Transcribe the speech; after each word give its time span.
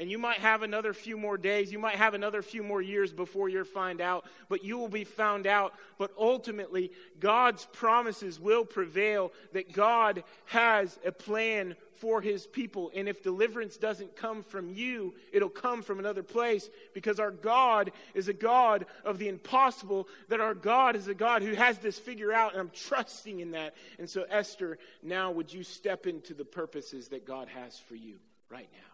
And 0.00 0.08
you 0.08 0.18
might 0.18 0.38
have 0.38 0.62
another 0.62 0.92
few 0.92 1.16
more 1.16 1.36
days, 1.36 1.72
you 1.72 1.78
might 1.80 1.96
have 1.96 2.14
another 2.14 2.40
few 2.40 2.62
more 2.62 2.80
years 2.80 3.12
before 3.12 3.48
you're 3.48 3.64
found 3.64 4.00
out, 4.00 4.26
but 4.48 4.62
you 4.62 4.78
will 4.78 4.88
be 4.88 5.02
found 5.02 5.44
out. 5.44 5.74
But 5.98 6.12
ultimately, 6.16 6.92
God's 7.18 7.64
promises 7.64 8.38
will 8.38 8.64
prevail 8.64 9.32
that 9.54 9.72
God 9.72 10.22
has 10.46 10.96
a 11.04 11.10
plan 11.10 11.74
for 11.94 12.20
his 12.20 12.46
people. 12.46 12.92
And 12.94 13.08
if 13.08 13.24
deliverance 13.24 13.76
doesn't 13.76 14.14
come 14.14 14.44
from 14.44 14.70
you, 14.70 15.14
it'll 15.32 15.48
come 15.48 15.82
from 15.82 15.98
another 15.98 16.22
place 16.22 16.70
because 16.94 17.18
our 17.18 17.32
God 17.32 17.90
is 18.14 18.28
a 18.28 18.32
God 18.32 18.86
of 19.04 19.18
the 19.18 19.26
impossible, 19.26 20.06
that 20.28 20.40
our 20.40 20.54
God 20.54 20.94
is 20.94 21.08
a 21.08 21.14
God 21.14 21.42
who 21.42 21.54
has 21.54 21.78
this 21.78 21.98
figure 21.98 22.32
out, 22.32 22.52
and 22.52 22.60
I'm 22.60 22.70
trusting 22.70 23.40
in 23.40 23.50
that. 23.50 23.74
And 23.98 24.08
so, 24.08 24.24
Esther, 24.30 24.78
now 25.02 25.32
would 25.32 25.52
you 25.52 25.64
step 25.64 26.06
into 26.06 26.34
the 26.34 26.44
purposes 26.44 27.08
that 27.08 27.26
God 27.26 27.48
has 27.48 27.76
for 27.76 27.96
you 27.96 28.18
right 28.48 28.68
now? 28.72 28.87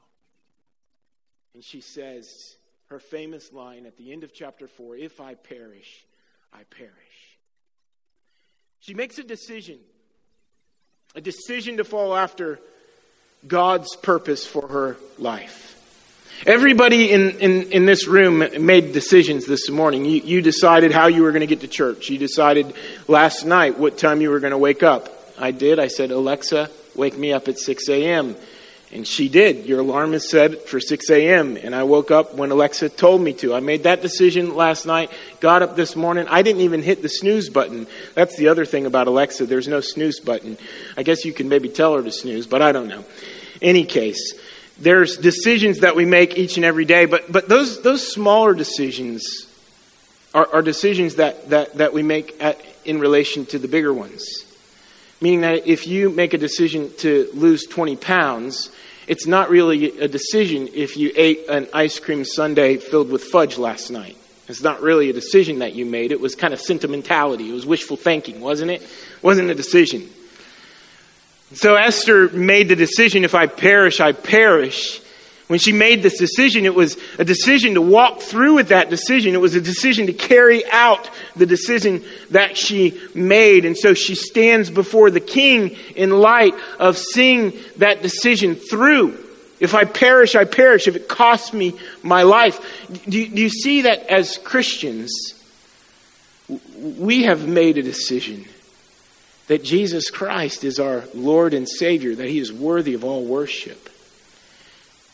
And 1.55 1.63
she 1.63 1.81
says 1.81 2.27
her 2.87 2.99
famous 2.99 3.53
line 3.53 3.87
at 3.87 3.97
the 3.97 4.13
end 4.13 4.25
of 4.25 4.35
chapter 4.35 4.67
4 4.67 4.97
If 4.97 5.21
I 5.21 5.35
perish, 5.35 6.05
I 6.53 6.63
perish. 6.65 6.93
She 8.81 8.93
makes 8.93 9.19
a 9.19 9.25
decision, 9.25 9.79
a 11.15 11.21
decision 11.21 11.79
to 11.79 11.85
follow 11.85 12.17
after 12.17 12.59
God's 13.47 13.97
purpose 13.97 14.47
for 14.47 14.67
her 14.67 14.97
life. 15.19 15.71
Everybody 16.47 17.13
in, 17.13 17.39
in, 17.39 17.73
in 17.73 17.87
this 17.87 18.07
room 18.07 18.45
made 18.67 18.93
decisions 18.93 19.47
this 19.47 19.71
morning. 19.71 20.05
You, 20.05 20.21
you 20.21 20.43
decided 20.43 20.93
how 20.93 21.07
you 21.07 21.23
were 21.23 21.31
going 21.31 21.41
to 21.41 21.47
get 21.47 21.61
to 21.61 21.69
church. 21.69 22.11
You 22.11 22.19
decided 22.19 22.75
last 23.07 23.47
night 23.47 23.79
what 23.79 23.97
time 23.97 24.21
you 24.21 24.31
were 24.31 24.41
going 24.41 24.51
to 24.51 24.59
wake 24.59 24.83
up. 24.83 25.09
I 25.39 25.53
did. 25.53 25.79
I 25.79 25.87
said, 25.87 26.11
Alexa, 26.11 26.71
wake 26.95 27.17
me 27.17 27.33
up 27.33 27.49
at 27.49 27.59
6 27.59 27.89
a.m. 27.89 28.37
And 28.95 29.05
she 29.05 29.29
did. 29.29 29.67
Your 29.67 29.81
alarm 29.81 30.15
is 30.15 30.31
set 30.31 30.69
for 30.69 30.79
6 30.79 31.11
a.m. 31.11 31.57
And 31.57 31.75
I 31.75 31.83
woke 31.83 32.13
up 32.13 32.35
when 32.35 32.53
Alexa 32.53 32.91
told 32.91 33.21
me 33.21 33.33
to. 33.35 33.53
I 33.53 33.59
made 33.59 33.83
that 33.83 34.03
decision 34.03 34.55
last 34.55 34.87
night, 34.87 35.11
got 35.41 35.63
up 35.63 35.75
this 35.75 35.97
morning. 35.97 36.29
I 36.31 36.43
didn't 36.43 36.63
even 36.63 36.81
hit 36.81 37.03
the 37.03 37.09
snooze 37.09 37.51
button. 37.51 37.89
That's 38.15 38.37
the 38.37 38.47
other 38.47 38.65
thing 38.65 38.87
about 38.87 39.09
Alexa. 39.09 39.47
There's 39.47 39.67
no 39.67 39.81
snooze 39.81 40.21
button. 40.21 40.57
I 40.97 41.03
guess 41.03 41.25
you 41.25 41.33
can 41.33 41.49
maybe 41.49 41.69
tell 41.69 41.97
her 41.97 42.05
to 42.05 42.13
snooze, 42.13 42.47
but 42.47 42.63
I 42.63 42.71
don't 42.71 42.87
know. 42.87 43.05
Any 43.61 43.85
case, 43.85 44.35
there's 44.79 45.17
decisions 45.17 45.81
that 45.81 45.97
we 45.97 46.05
make 46.05 46.39
each 46.39 46.57
and 46.57 46.65
every 46.65 46.85
day, 46.85 47.07
but, 47.07 47.31
but 47.33 47.49
those, 47.49 47.83
those 47.83 48.13
smaller 48.13 48.55
decisions 48.55 49.49
are, 50.33 50.49
are 50.53 50.63
decisions 50.63 51.17
that, 51.17 51.51
that, 51.51 51.75
that 51.75 51.93
we 51.93 52.05
make 52.05 52.41
at, 52.41 52.61
in 52.85 53.01
relation 53.01 53.45
to 53.47 53.59
the 53.59 53.67
bigger 53.67 53.93
ones. 53.93 54.44
Meaning 55.25 55.41
that 55.41 55.67
if 55.67 55.87
you 55.87 56.11
make 56.11 56.35
a 56.35 56.39
decision 56.39 56.91
to 56.99 57.31
lose 57.33 57.65
20 57.65 57.97
pounds, 57.97 58.71
it's 59.07 59.27
not 59.27 59.49
really 59.49 59.99
a 59.99 60.07
decision 60.07 60.69
if 60.75 60.99
you 60.99 61.13
ate 61.17 61.49
an 61.49 61.67
ice 61.73 61.99
cream 61.99 62.27
sundae 62.27 62.77
filled 62.77 63.11
with 63.11 63.25
fudge 63.25 63.57
last 63.57 63.89
night. 63.89 64.19
It's 64.49 64.61
not 64.61 64.83
really 64.83 65.09
a 65.09 65.15
decision 65.15 65.61
that 65.61 65.75
you 65.75 65.87
made. 65.87 66.13
It 66.13 66.21
was 66.21 66.35
kind 66.35 66.53
of 66.53 66.61
sentimentality. 66.61 67.49
It 67.49 67.55
was 67.55 67.65
wishful 67.65 67.97
thinking, 67.97 68.43
wasn't 68.43 68.71
it? 68.71 68.83
It 68.83 69.23
wasn't 69.23 69.49
a 69.49 69.55
decision. 69.55 70.11
So 71.55 71.75
Esther 71.75 72.29
made 72.29 72.69
the 72.69 72.77
decision 72.77 73.25
if 73.25 73.35
I 73.35 73.47
perish, 73.47 74.01
I 74.01 74.13
perish. 74.13 75.01
When 75.47 75.59
she 75.59 75.73
made 75.73 76.03
this 76.03 76.19
decision, 76.19 76.65
it 76.65 76.75
was 76.75 76.97
a 77.19 77.25
decision 77.25 77.75
to 77.75 77.83
walk 77.83 78.21
through 78.21 78.55
with 78.55 78.69
that 78.69 78.89
decision. 78.89 79.35
It 79.35 79.41
was 79.41 79.55
a 79.55 79.61
decision 79.61 80.07
to 80.07 80.15
carry 80.15 80.65
out 80.71 81.11
the 81.37 81.45
decision 81.45 82.03
that 82.31 82.57
she 82.57 82.99
made. 83.15 83.67
And 83.67 83.77
so 83.77 83.93
she 83.93 84.15
stands 84.15 84.71
before 84.71 85.11
the 85.11 85.21
king 85.21 85.77
in 85.95 86.11
light 86.11 86.55
of 86.79 86.97
seeing 86.97 87.53
that 87.77 88.01
decision 88.01 88.55
through. 88.55 89.19
If 89.61 89.75
I 89.75 89.85
perish, 89.85 90.35
I 90.35 90.45
perish. 90.45 90.89
If 90.89 90.97
it 90.97 91.09
costs 91.09 91.53
me 91.53 91.79
my 92.03 92.23
life. 92.23 92.59
Do 93.07 93.19
you, 93.19 93.29
do 93.29 93.43
you 93.43 93.51
see 93.51 93.83
that 93.83 94.07
as 94.11 94.39
Christians, 94.39 95.13
we 96.49 97.25
have 97.25 97.47
made 97.47 97.77
a 97.77 97.83
decision 97.83 98.47
that 99.49 99.63
Jesus 99.63 100.09
Christ 100.11 100.65
is 100.65 100.79
our 100.79 101.05
Lord 101.13 101.53
and 101.53 101.69
Savior, 101.69 102.15
that 102.15 102.29
He 102.29 102.39
is 102.39 102.51
worthy 102.51 102.95
of 102.95 103.05
all 103.05 103.25
worship. 103.25 103.91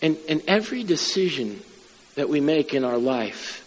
And, 0.02 0.16
and 0.28 0.42
every 0.46 0.82
decision 0.82 1.60
that 2.14 2.28
we 2.28 2.40
make 2.40 2.74
in 2.74 2.84
our 2.84 2.98
life 2.98 3.66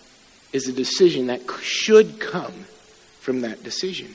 is 0.51 0.67
a 0.67 0.73
decision 0.73 1.27
that 1.27 1.41
should 1.61 2.19
come 2.19 2.65
from 3.19 3.41
that 3.41 3.63
decision. 3.63 4.13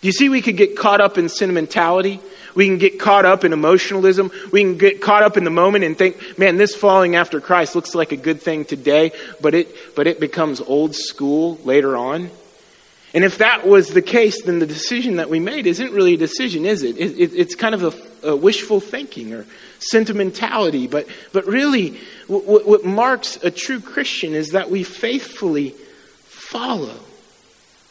Do 0.00 0.08
you 0.08 0.12
see 0.12 0.28
we 0.28 0.42
could 0.42 0.56
get 0.56 0.76
caught 0.76 1.00
up 1.00 1.16
in 1.16 1.28
sentimentality? 1.28 2.20
We 2.56 2.66
can 2.66 2.78
get 2.78 2.98
caught 2.98 3.24
up 3.24 3.44
in 3.44 3.52
emotionalism. 3.52 4.32
We 4.50 4.62
can 4.62 4.76
get 4.76 5.00
caught 5.00 5.22
up 5.22 5.36
in 5.36 5.44
the 5.44 5.50
moment 5.50 5.84
and 5.84 5.96
think, 5.96 6.38
man, 6.38 6.56
this 6.56 6.74
following 6.74 7.14
after 7.14 7.40
Christ 7.40 7.76
looks 7.76 7.94
like 7.94 8.10
a 8.10 8.16
good 8.16 8.42
thing 8.42 8.64
today, 8.64 9.12
but 9.40 9.54
it, 9.54 9.94
but 9.94 10.08
it 10.08 10.18
becomes 10.18 10.60
old 10.60 10.96
school 10.96 11.58
later 11.64 11.96
on. 11.96 12.30
And 13.14 13.24
if 13.24 13.38
that 13.38 13.66
was 13.66 13.88
the 13.88 14.02
case, 14.02 14.42
then 14.42 14.58
the 14.58 14.66
decision 14.66 15.16
that 15.16 15.28
we 15.28 15.38
made 15.38 15.66
isn't 15.66 15.92
really 15.92 16.14
a 16.14 16.18
decision, 16.18 16.64
is 16.64 16.82
it? 16.82 16.96
it, 16.96 17.18
it 17.18 17.34
it's 17.34 17.54
kind 17.54 17.74
of 17.74 17.82
a, 18.24 18.30
a, 18.30 18.36
wishful 18.36 18.80
thinking 18.80 19.34
or 19.34 19.46
sentimentality. 19.80 20.86
But, 20.86 21.06
but 21.32 21.46
really, 21.46 21.98
what, 22.26 22.66
what 22.66 22.84
marks 22.84 23.36
a 23.42 23.50
true 23.50 23.80
Christian 23.80 24.32
is 24.32 24.50
that 24.50 24.70
we 24.70 24.82
faithfully 24.82 25.74
follow. 26.24 26.96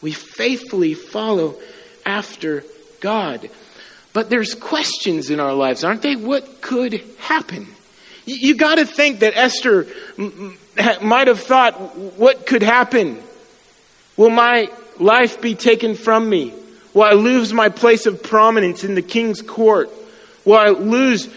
We 0.00 0.10
faithfully 0.10 0.94
follow 0.94 1.54
after 2.04 2.64
God. 3.00 3.48
But 4.12 4.28
there's 4.28 4.56
questions 4.56 5.30
in 5.30 5.38
our 5.38 5.54
lives, 5.54 5.84
aren't 5.84 6.02
they? 6.02 6.16
What 6.16 6.60
could 6.60 7.02
happen? 7.18 7.68
You, 8.24 8.36
you 8.36 8.54
got 8.56 8.76
to 8.76 8.86
think 8.86 9.20
that 9.20 9.36
Esther 9.36 9.86
m- 10.18 10.58
m- 10.76 11.06
might 11.06 11.28
have 11.28 11.40
thought, 11.40 11.74
what 12.16 12.44
could 12.44 12.62
happen? 12.62 13.22
Will 14.16 14.30
my 14.30 14.68
life 14.98 15.40
be 15.40 15.54
taken 15.54 15.94
from 15.94 16.28
me? 16.28 16.54
Will 16.94 17.02
I 17.02 17.12
lose 17.12 17.52
my 17.52 17.68
place 17.68 18.06
of 18.06 18.22
prominence 18.22 18.84
in 18.84 18.94
the 18.94 19.02
king's 19.02 19.40
court? 19.40 19.90
Will 20.44 20.56
I 20.56 20.70
lose 20.70 21.28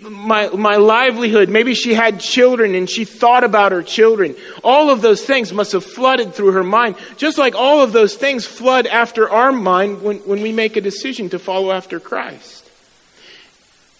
my, 0.00 0.48
my 0.48 0.76
livelihood? 0.76 1.48
Maybe 1.48 1.74
she 1.74 1.94
had 1.94 2.20
children 2.20 2.74
and 2.74 2.88
she 2.88 3.04
thought 3.04 3.44
about 3.44 3.72
her 3.72 3.82
children. 3.82 4.36
All 4.62 4.90
of 4.90 5.00
those 5.00 5.24
things 5.24 5.52
must 5.52 5.72
have 5.72 5.84
flooded 5.84 6.34
through 6.34 6.52
her 6.52 6.62
mind, 6.62 6.96
just 7.16 7.38
like 7.38 7.54
all 7.54 7.80
of 7.80 7.92
those 7.92 8.14
things 8.14 8.46
flood 8.46 8.86
after 8.86 9.28
our 9.30 9.52
mind 9.52 10.02
when, 10.02 10.18
when 10.18 10.42
we 10.42 10.52
make 10.52 10.76
a 10.76 10.80
decision 10.80 11.30
to 11.30 11.38
follow 11.38 11.72
after 11.72 11.98
Christ. 11.98 12.68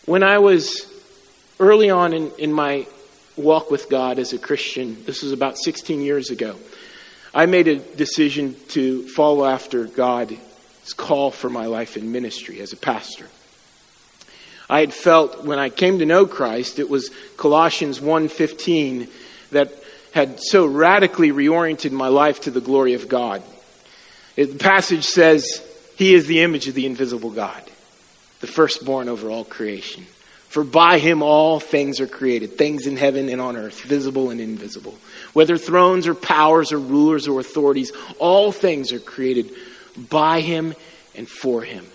When 0.05 0.23
I 0.23 0.39
was 0.39 0.87
early 1.59 1.89
on 1.89 2.13
in, 2.13 2.31
in 2.39 2.53
my 2.53 2.87
walk 3.37 3.71
with 3.71 3.89
God 3.89 4.19
as 4.19 4.35
a 4.35 4.39
Christian, 4.39 5.03
this 5.05 5.23
was 5.23 5.33
about 5.33 5.57
16 5.57 6.03
years 6.03 6.31
ago. 6.31 6.57
I 7.35 7.47
made 7.47 7.69
a 7.69 7.77
decision 7.77 8.57
to 8.69 9.09
follow 9.09 9.47
after 9.47 9.85
God's 9.85 10.93
call 10.97 11.31
for 11.31 11.49
my 11.49 11.67
life 11.67 11.97
in 11.97 12.13
ministry 12.13 12.61
as 12.61 12.73
a 12.73 12.77
pastor. 12.77 13.27
I 14.69 14.81
had 14.81 14.93
felt 14.93 15.45
when 15.45 15.59
I 15.59 15.71
came 15.71 15.99
to 15.99 16.07
know 16.07 16.27
Christ, 16.27 16.79
it 16.79 16.89
was 16.89 17.11
Colossians 17.37 18.01
1:15 18.01 19.09
that 19.51 19.73
had 20.13 20.41
so 20.41 20.67
radically 20.67 21.33
reoriented 21.33 21.91
my 21.91 22.09
life 22.09 22.41
to 22.43 22.51
the 22.51 22.61
glory 22.61 22.95
of 22.95 23.09
God. 23.09 23.43
the 24.37 24.47
passage 24.47 25.05
says, 25.05 25.63
He 25.97 26.15
is 26.15 26.27
the 26.27 26.41
image 26.41 26.69
of 26.69 26.75
the 26.75 26.87
invisible 26.87 27.31
God, 27.31 27.63
the 28.41 28.47
firstborn 28.47 29.09
over 29.09 29.31
all 29.31 29.45
creation. 29.45 30.07
For 30.53 30.65
by 30.65 30.99
him 30.99 31.23
all 31.23 31.61
things 31.61 31.99
are 31.99 32.07
created, 32.07 32.59
things 32.59 32.87
in 32.87 32.99
heaven 32.99 33.31
and 33.31 33.41
on 33.41 33.57
earth, 33.57 33.81
visible 33.85 34.29
and 34.29 34.39
invisible. 34.39 34.95
Whether 35.33 35.57
thrones 35.57 36.07
or 36.07 36.15
powers 36.15 36.73
or 36.73 36.79
rulers 36.79 37.27
or 37.27 37.41
authorities, 37.41 37.91
all 38.19 38.53
things 38.53 38.93
are 38.93 38.99
created 38.99 39.51
by 40.11 40.43
him 40.43 40.75
and 41.15 41.27
for 41.27 41.63
him. 41.63 41.87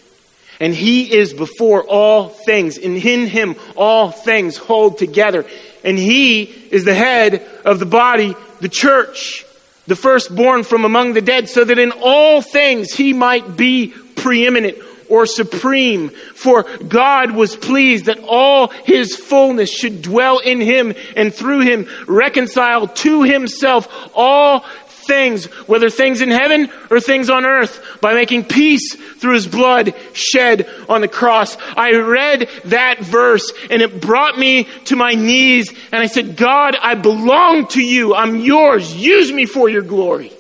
And 0.60 0.74
he 0.74 1.14
is 1.14 1.36
before 1.36 1.84
all 1.84 2.30
things. 2.30 2.80
And 2.80 2.98
in 2.98 3.28
him, 3.28 3.58
all 3.76 4.10
things 4.10 4.58
hold 4.58 4.98
together. 4.98 5.46
And 5.84 5.96
he 5.96 6.42
is 6.42 6.84
the 6.84 6.96
head 6.96 7.48
of 7.64 7.78
the 7.78 7.86
body, 7.86 8.36
the 8.60 8.70
church, 8.70 9.46
the 9.86 9.96
firstborn 9.96 10.64
from 10.64 10.84
among 10.84 11.14
the 11.14 11.22
dead, 11.22 11.48
so 11.48 11.64
that 11.64 11.78
in 11.78 11.92
all 11.92 12.42
things 12.42 12.92
he 12.92 13.14
might 13.14 13.56
be 13.56 13.94
preeminent 14.16 14.80
or 15.10 15.26
supreme, 15.26 16.10
for 16.10 16.64
God 16.88 17.32
was 17.32 17.56
pleased 17.56 18.06
that 18.06 18.20
all 18.20 18.68
his 18.68 19.16
fullness 19.16 19.70
should 19.70 20.02
dwell 20.02 20.40
in 20.40 20.62
him 20.62 20.94
and 21.16 21.34
through 21.34 21.62
him 21.62 21.88
reconcile 22.08 22.88
to 22.88 23.24
himself 23.24 23.88
all 24.14 24.66
things, 25.08 25.46
whether 25.68 25.90
things 25.90 26.22
in 26.22 26.30
heaven 26.30 26.70
or 26.92 27.00
things 27.00 27.30
on 27.30 27.46
earth, 27.46 28.00
by 28.02 28.14
making 28.14 28.44
peace 28.44 28.96
through 28.96 29.34
his 29.34 29.48
blood 29.48 29.96
shed 30.14 30.70
on 30.88 31.02
the 31.02 31.08
cross. 31.08 31.58
I 31.76 31.94
read 31.94 32.50
that 32.66 33.00
verse 33.00 33.52
and 33.72 33.82
it 33.82 34.02
brought 34.02 34.38
me 34.38 34.66
to 34.86 34.96
my 34.96 35.14
knees 35.14 35.74
and 35.92 36.02
I 36.02 36.08
said, 36.08 36.36
God, 36.36 36.76
I 36.80 36.96
belong 36.96 37.68
to 37.70 37.82
you. 37.82 38.14
I'm 38.14 38.36
yours. 38.36 38.94
Use 38.94 39.32
me 39.32 39.46
for 39.46 39.70
your 39.70 39.82
glory. 39.82 40.37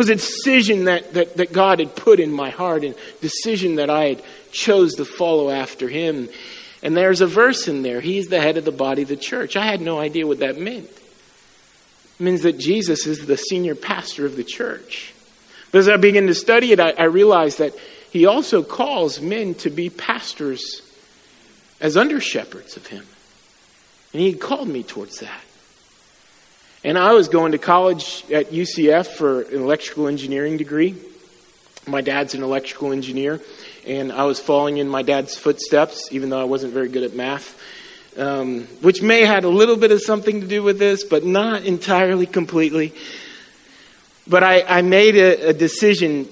Was 0.00 0.08
a 0.08 0.14
decision 0.14 0.86
that, 0.86 1.12
that, 1.12 1.36
that 1.36 1.52
God 1.52 1.78
had 1.78 1.94
put 1.94 2.20
in 2.20 2.32
my 2.32 2.48
heart 2.48 2.84
and 2.84 2.94
decision 3.20 3.74
that 3.74 3.90
I 3.90 4.04
had 4.04 4.22
chose 4.50 4.94
to 4.94 5.04
follow 5.04 5.50
after 5.50 5.90
him. 5.90 6.30
And 6.82 6.96
there's 6.96 7.20
a 7.20 7.26
verse 7.26 7.68
in 7.68 7.82
there. 7.82 8.00
He's 8.00 8.28
the 8.28 8.40
head 8.40 8.56
of 8.56 8.64
the 8.64 8.72
body 8.72 9.02
of 9.02 9.08
the 9.08 9.16
church. 9.16 9.58
I 9.58 9.66
had 9.66 9.82
no 9.82 9.98
idea 9.98 10.26
what 10.26 10.38
that 10.38 10.58
meant. 10.58 10.88
It 10.88 12.18
means 12.18 12.40
that 12.44 12.58
Jesus 12.58 13.06
is 13.06 13.26
the 13.26 13.36
senior 13.36 13.74
pastor 13.74 14.24
of 14.24 14.36
the 14.36 14.42
church. 14.42 15.12
But 15.70 15.80
as 15.80 15.88
I 15.90 15.98
began 15.98 16.28
to 16.28 16.34
study 16.34 16.72
it, 16.72 16.80
I, 16.80 16.92
I 16.92 17.04
realized 17.04 17.58
that 17.58 17.74
he 18.10 18.24
also 18.24 18.62
calls 18.62 19.20
men 19.20 19.52
to 19.56 19.68
be 19.68 19.90
pastors 19.90 20.80
as 21.78 21.98
under 21.98 22.22
shepherds 22.22 22.78
of 22.78 22.86
him. 22.86 23.04
And 24.14 24.22
he 24.22 24.32
called 24.32 24.68
me 24.68 24.82
towards 24.82 25.18
that. 25.20 25.42
And 26.82 26.96
I 26.96 27.12
was 27.12 27.28
going 27.28 27.52
to 27.52 27.58
college 27.58 28.24
at 28.32 28.52
UCF 28.52 29.06
for 29.08 29.42
an 29.42 29.56
electrical 29.56 30.08
engineering 30.08 30.56
degree. 30.56 30.94
My 31.86 32.00
dad's 32.00 32.34
an 32.34 32.42
electrical 32.42 32.92
engineer, 32.92 33.38
and 33.86 34.10
I 34.10 34.24
was 34.24 34.40
following 34.40 34.78
in 34.78 34.88
my 34.88 35.02
dad's 35.02 35.36
footsteps, 35.36 36.08
even 36.10 36.30
though 36.30 36.40
I 36.40 36.44
wasn't 36.44 36.72
very 36.72 36.88
good 36.88 37.02
at 37.02 37.14
math, 37.14 37.60
um, 38.16 38.62
which 38.80 39.02
may 39.02 39.26
had 39.26 39.44
a 39.44 39.48
little 39.48 39.76
bit 39.76 39.92
of 39.92 40.00
something 40.00 40.40
to 40.40 40.46
do 40.46 40.62
with 40.62 40.78
this, 40.78 41.04
but 41.04 41.22
not 41.22 41.64
entirely 41.64 42.26
completely. 42.26 42.94
But 44.26 44.42
I, 44.42 44.62
I 44.62 44.82
made 44.82 45.16
a, 45.16 45.48
a 45.48 45.52
decision 45.52 46.28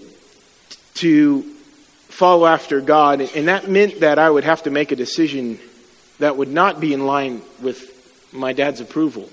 to 0.94 1.42
follow 2.08 2.46
after 2.46 2.80
God, 2.80 3.20
and 3.20 3.48
that 3.48 3.68
meant 3.68 4.00
that 4.00 4.18
I 4.18 4.30
would 4.30 4.44
have 4.44 4.62
to 4.62 4.70
make 4.70 4.92
a 4.92 4.96
decision 4.96 5.58
that 6.20 6.38
would 6.38 6.48
not 6.48 6.80
be 6.80 6.94
in 6.94 7.04
line 7.04 7.42
with 7.60 8.30
my 8.32 8.54
dad's 8.54 8.80
approval, 8.80 9.28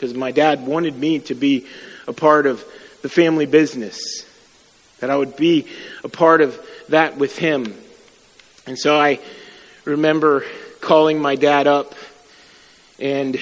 because 0.00 0.14
my 0.14 0.32
dad 0.32 0.66
wanted 0.66 0.96
me 0.96 1.18
to 1.18 1.34
be 1.34 1.66
a 2.08 2.12
part 2.14 2.46
of 2.46 2.64
the 3.02 3.10
family 3.10 3.44
business 3.44 4.24
that 5.00 5.10
I 5.10 5.16
would 5.16 5.36
be 5.36 5.66
a 6.02 6.08
part 6.08 6.40
of 6.40 6.58
that 6.88 7.18
with 7.18 7.36
him. 7.36 7.74
And 8.66 8.78
so 8.78 8.98
I 8.98 9.20
remember 9.84 10.46
calling 10.80 11.20
my 11.20 11.36
dad 11.36 11.66
up, 11.66 11.94
and 12.98 13.38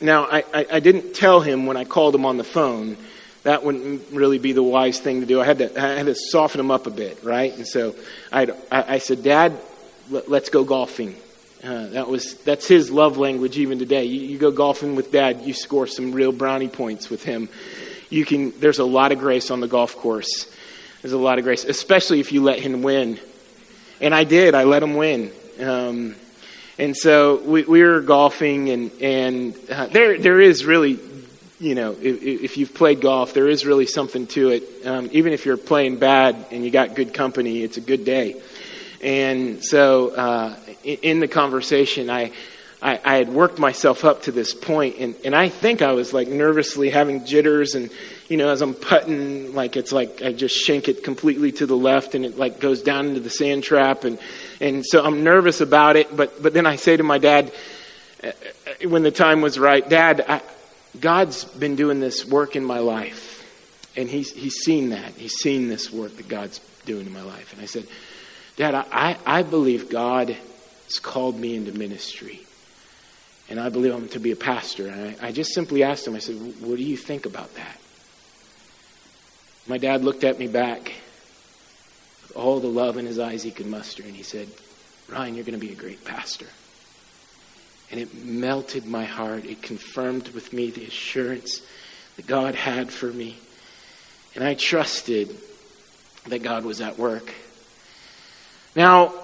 now 0.00 0.24
I, 0.24 0.38
I, 0.52 0.66
I, 0.72 0.80
didn't 0.80 1.14
tell 1.14 1.40
him 1.40 1.66
when 1.66 1.76
I 1.76 1.84
called 1.84 2.16
him 2.16 2.26
on 2.26 2.36
the 2.36 2.44
phone. 2.44 2.96
That 3.44 3.64
wouldn't 3.64 4.10
really 4.10 4.40
be 4.40 4.50
the 4.50 4.64
wise 4.64 4.98
thing 4.98 5.20
to 5.20 5.26
do. 5.26 5.40
I 5.40 5.44
had 5.44 5.58
to, 5.58 5.80
I 5.80 5.98
had 5.98 6.06
to 6.06 6.16
soften 6.16 6.58
him 6.60 6.72
up 6.72 6.88
a 6.88 6.90
bit, 6.90 7.22
right? 7.22 7.56
And 7.56 7.66
so 7.66 7.94
I, 8.32 8.48
I 8.72 8.98
said, 8.98 9.22
Dad, 9.22 9.56
let's 10.10 10.48
go 10.48 10.64
golfing. 10.64 11.14
Uh, 11.66 11.88
that 11.88 12.08
was 12.08 12.34
that's 12.44 12.68
his 12.68 12.92
love 12.92 13.16
language 13.16 13.58
even 13.58 13.78
today. 13.78 14.04
You, 14.04 14.20
you 14.20 14.38
go 14.38 14.52
golfing 14.52 14.94
with 14.94 15.10
dad, 15.10 15.42
you 15.42 15.52
score 15.52 15.88
some 15.88 16.12
real 16.12 16.30
brownie 16.30 16.68
points 16.68 17.10
with 17.10 17.24
him. 17.24 17.48
You 18.08 18.24
can. 18.24 18.52
There's 18.60 18.78
a 18.78 18.84
lot 18.84 19.10
of 19.10 19.18
grace 19.18 19.50
on 19.50 19.58
the 19.58 19.66
golf 19.66 19.96
course. 19.96 20.48
There's 21.02 21.12
a 21.12 21.18
lot 21.18 21.38
of 21.38 21.44
grace, 21.44 21.64
especially 21.64 22.20
if 22.20 22.30
you 22.30 22.42
let 22.42 22.60
him 22.60 22.82
win. 22.82 23.18
And 24.00 24.14
I 24.14 24.22
did. 24.22 24.54
I 24.54 24.62
let 24.64 24.82
him 24.82 24.94
win. 24.94 25.32
Um, 25.60 26.14
and 26.78 26.96
so 26.96 27.42
we, 27.42 27.64
we 27.64 27.82
were 27.82 28.00
golfing, 28.00 28.70
and 28.70 28.92
and 29.02 29.56
uh, 29.68 29.86
there 29.86 30.18
there 30.18 30.40
is 30.40 30.64
really, 30.64 31.00
you 31.58 31.74
know, 31.74 31.96
if, 32.00 32.22
if, 32.22 32.56
you've 32.58 32.74
played 32.74 33.00
golf, 33.00 33.34
there 33.34 33.48
is 33.48 33.66
really 33.66 33.86
something 33.86 34.28
to 34.28 34.50
it. 34.50 34.86
Um, 34.86 35.08
even 35.10 35.32
if 35.32 35.44
you're 35.44 35.56
playing 35.56 35.98
bad 35.98 36.36
and 36.52 36.64
you 36.64 36.70
got 36.70 36.94
good 36.94 37.12
company, 37.12 37.62
it's 37.62 37.76
a 37.76 37.80
good 37.80 38.04
day. 38.04 38.40
And 39.02 39.64
so 39.64 40.10
uh, 40.10 40.56
in, 40.86 41.20
the 41.20 41.28
conversation, 41.28 42.10
I 42.10 42.32
I, 42.82 43.00
I, 43.04 43.16
had 43.16 43.30
worked 43.30 43.58
myself 43.58 44.04
up 44.04 44.22
to 44.22 44.32
this 44.32 44.52
point, 44.52 44.96
and, 44.98 45.14
and 45.24 45.34
I 45.34 45.48
think 45.48 45.80
I 45.80 45.92
was 45.92 46.12
like 46.12 46.28
nervously 46.28 46.90
having 46.90 47.24
jitters, 47.24 47.74
and 47.74 47.90
you 48.28 48.36
know, 48.36 48.50
as 48.50 48.60
I'm 48.60 48.74
putting, 48.74 49.54
like 49.54 49.76
it's 49.76 49.92
like 49.92 50.20
I 50.22 50.32
just 50.32 50.54
shank 50.54 50.88
it 50.88 51.02
completely 51.02 51.52
to 51.52 51.66
the 51.66 51.76
left, 51.76 52.14
and 52.14 52.24
it 52.24 52.36
like 52.36 52.60
goes 52.60 52.82
down 52.82 53.06
into 53.06 53.20
the 53.20 53.30
sand 53.30 53.64
trap, 53.64 54.04
and 54.04 54.18
and 54.60 54.84
so 54.84 55.02
I'm 55.02 55.24
nervous 55.24 55.60
about 55.60 55.96
it. 55.96 56.14
But 56.14 56.42
but 56.42 56.52
then 56.52 56.66
I 56.66 56.76
say 56.76 56.96
to 56.96 57.02
my 57.02 57.18
dad, 57.18 57.50
uh, 58.22 58.28
uh, 58.28 58.88
when 58.88 59.02
the 59.02 59.10
time 59.10 59.40
was 59.40 59.58
right, 59.58 59.88
Dad, 59.88 60.24
I, 60.28 60.42
God's 61.00 61.44
been 61.44 61.76
doing 61.76 62.00
this 62.00 62.26
work 62.26 62.56
in 62.56 62.64
my 62.64 62.80
life, 62.80 63.42
and 63.96 64.06
he's 64.06 64.32
he's 64.32 64.56
seen 64.56 64.90
that, 64.90 65.14
he's 65.14 65.34
seen 65.34 65.68
this 65.68 65.90
work 65.90 66.16
that 66.18 66.28
God's 66.28 66.60
doing 66.84 67.06
in 67.06 67.12
my 67.12 67.22
life, 67.22 67.54
and 67.54 67.62
I 67.62 67.66
said, 67.66 67.86
Dad, 68.56 68.74
I 68.74 69.16
I 69.24 69.42
believe 69.42 69.88
God 69.88 70.36
has 70.86 70.98
called 70.98 71.38
me 71.38 71.54
into 71.54 71.72
ministry 71.72 72.46
and 73.48 73.60
I 73.60 73.68
believe 73.68 73.94
I'm 73.94 74.08
to 74.08 74.20
be 74.20 74.32
a 74.32 74.36
pastor. 74.36 74.88
And 74.88 75.16
I, 75.20 75.28
I 75.28 75.32
just 75.32 75.54
simply 75.54 75.82
asked 75.82 76.06
him, 76.06 76.14
I 76.14 76.18
said, 76.18 76.34
What 76.34 76.76
do 76.76 76.82
you 76.82 76.96
think 76.96 77.26
about 77.26 77.54
that? 77.54 77.78
My 79.68 79.78
dad 79.78 80.04
looked 80.04 80.24
at 80.24 80.38
me 80.38 80.48
back 80.48 80.92
with 82.22 82.36
all 82.36 82.60
the 82.60 82.68
love 82.68 82.96
in 82.96 83.06
his 83.06 83.18
eyes 83.18 83.42
he 83.42 83.50
could 83.50 83.66
muster, 83.66 84.02
and 84.02 84.14
he 84.14 84.22
said, 84.22 84.48
Ryan, 85.08 85.34
you're 85.36 85.44
going 85.44 85.58
to 85.58 85.64
be 85.64 85.72
a 85.72 85.76
great 85.76 86.04
pastor. 86.04 86.46
And 87.90 88.00
it 88.00 88.24
melted 88.24 88.84
my 88.86 89.04
heart. 89.04 89.44
It 89.44 89.62
confirmed 89.62 90.28
with 90.30 90.52
me 90.52 90.70
the 90.70 90.84
assurance 90.84 91.62
that 92.16 92.26
God 92.26 92.56
had 92.56 92.90
for 92.90 93.06
me. 93.06 93.36
And 94.34 94.42
I 94.42 94.54
trusted 94.54 95.36
that 96.26 96.42
God 96.42 96.64
was 96.64 96.80
at 96.80 96.98
work. 96.98 97.32
Now, 98.74 99.14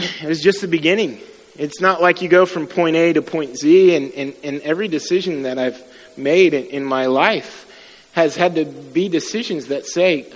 it 0.22 0.26
was 0.26 0.42
just 0.42 0.60
the 0.60 0.68
beginning. 0.68 1.20
It's 1.56 1.80
not 1.80 2.00
like 2.00 2.22
you 2.22 2.28
go 2.28 2.46
from 2.46 2.66
point 2.66 2.96
A 2.96 3.12
to 3.12 3.22
point 3.22 3.56
Z, 3.58 3.94
and, 3.94 4.12
and, 4.12 4.34
and 4.42 4.60
every 4.62 4.88
decision 4.88 5.42
that 5.42 5.58
I've 5.58 5.82
made 6.16 6.54
in, 6.54 6.66
in 6.66 6.84
my 6.84 7.06
life 7.06 7.66
has 8.12 8.36
had 8.36 8.54
to 8.56 8.64
be 8.64 9.08
decisions 9.08 9.66
that 9.66 9.86
say, 9.86 10.30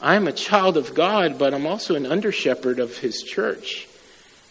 I'm 0.00 0.26
a 0.26 0.32
child 0.32 0.76
of 0.76 0.94
God, 0.94 1.38
but 1.38 1.54
I'm 1.54 1.66
also 1.66 1.94
an 1.94 2.06
under 2.06 2.32
shepherd 2.32 2.80
of 2.80 2.96
His 2.98 3.22
church. 3.22 3.88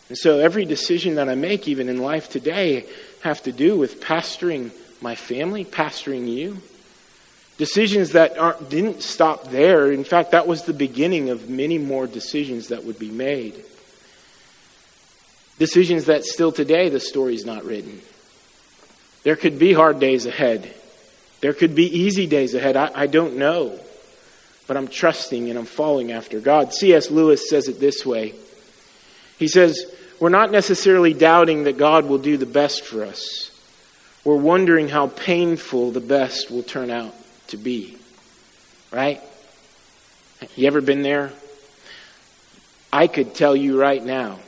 And 0.09 0.17
so 0.17 0.39
every 0.39 0.65
decision 0.65 1.15
that 1.15 1.29
I 1.29 1.35
make, 1.35 1.67
even 1.67 1.89
in 1.89 1.97
life 1.97 2.29
today, 2.29 2.85
have 3.23 3.41
to 3.43 3.51
do 3.51 3.77
with 3.77 4.01
pastoring 4.01 4.71
my 5.01 5.15
family, 5.15 5.65
pastoring 5.65 6.27
you. 6.27 6.61
Decisions 7.57 8.11
that 8.11 8.69
didn't 8.69 9.03
stop 9.03 9.49
there. 9.49 9.91
In 9.91 10.03
fact, 10.03 10.31
that 10.31 10.47
was 10.47 10.63
the 10.63 10.73
beginning 10.73 11.29
of 11.29 11.49
many 11.49 11.77
more 11.77 12.07
decisions 12.07 12.69
that 12.69 12.83
would 12.83 12.99
be 12.99 13.11
made. 13.11 13.63
Decisions 15.61 16.05
that 16.05 16.25
still 16.25 16.51
today 16.51 16.89
the 16.89 16.99
story's 16.99 17.45
not 17.45 17.63
written. 17.65 18.01
There 19.21 19.35
could 19.35 19.59
be 19.59 19.73
hard 19.73 19.99
days 19.99 20.25
ahead. 20.25 20.73
There 21.41 21.53
could 21.53 21.75
be 21.75 21.85
easy 21.85 22.25
days 22.25 22.55
ahead. 22.55 22.75
I, 22.75 22.89
I 22.95 23.05
don't 23.05 23.37
know. 23.37 23.79
But 24.65 24.75
I'm 24.75 24.87
trusting 24.87 25.51
and 25.51 25.59
I'm 25.59 25.67
following 25.67 26.13
after 26.13 26.39
God. 26.39 26.73
C.S. 26.73 27.11
Lewis 27.11 27.47
says 27.47 27.67
it 27.67 27.79
this 27.79 28.03
way 28.03 28.33
He 29.37 29.47
says, 29.47 29.85
We're 30.19 30.29
not 30.29 30.49
necessarily 30.49 31.13
doubting 31.13 31.65
that 31.65 31.77
God 31.77 32.05
will 32.07 32.17
do 32.17 32.37
the 32.37 32.47
best 32.47 32.83
for 32.83 33.05
us. 33.05 33.51
We're 34.25 34.37
wondering 34.37 34.87
how 34.87 35.09
painful 35.09 35.91
the 35.91 36.01
best 36.01 36.49
will 36.49 36.63
turn 36.63 36.89
out 36.89 37.13
to 37.49 37.57
be. 37.57 37.99
Right? 38.91 39.21
You 40.55 40.65
ever 40.65 40.81
been 40.81 41.03
there? 41.03 41.31
I 42.91 43.05
could 43.05 43.35
tell 43.35 43.55
you 43.55 43.79
right 43.79 44.03
now 44.03 44.39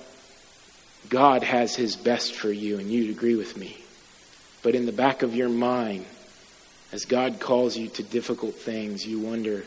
God 1.13 1.43
has 1.43 1.75
his 1.75 1.95
best 1.95 2.33
for 2.33 2.51
you, 2.51 2.79
and 2.79 2.89
you'd 2.89 3.15
agree 3.15 3.35
with 3.35 3.55
me. 3.55 3.77
But 4.63 4.73
in 4.73 4.87
the 4.87 4.91
back 4.91 5.21
of 5.21 5.35
your 5.35 5.47
mind, 5.47 6.07
as 6.91 7.05
God 7.05 7.39
calls 7.39 7.77
you 7.77 7.87
to 7.89 8.01
difficult 8.01 8.55
things, 8.55 9.05
you 9.05 9.19
wonder, 9.19 9.63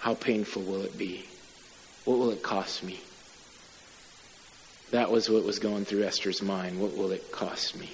how 0.00 0.14
painful 0.14 0.62
will 0.62 0.82
it 0.82 0.98
be? 0.98 1.24
What 2.04 2.18
will 2.18 2.30
it 2.30 2.42
cost 2.42 2.82
me? 2.82 2.98
That 4.90 5.12
was 5.12 5.30
what 5.30 5.44
was 5.44 5.60
going 5.60 5.84
through 5.84 6.02
Esther's 6.02 6.42
mind. 6.42 6.80
What 6.80 6.96
will 6.96 7.12
it 7.12 7.30
cost 7.30 7.78
me? 7.78 7.90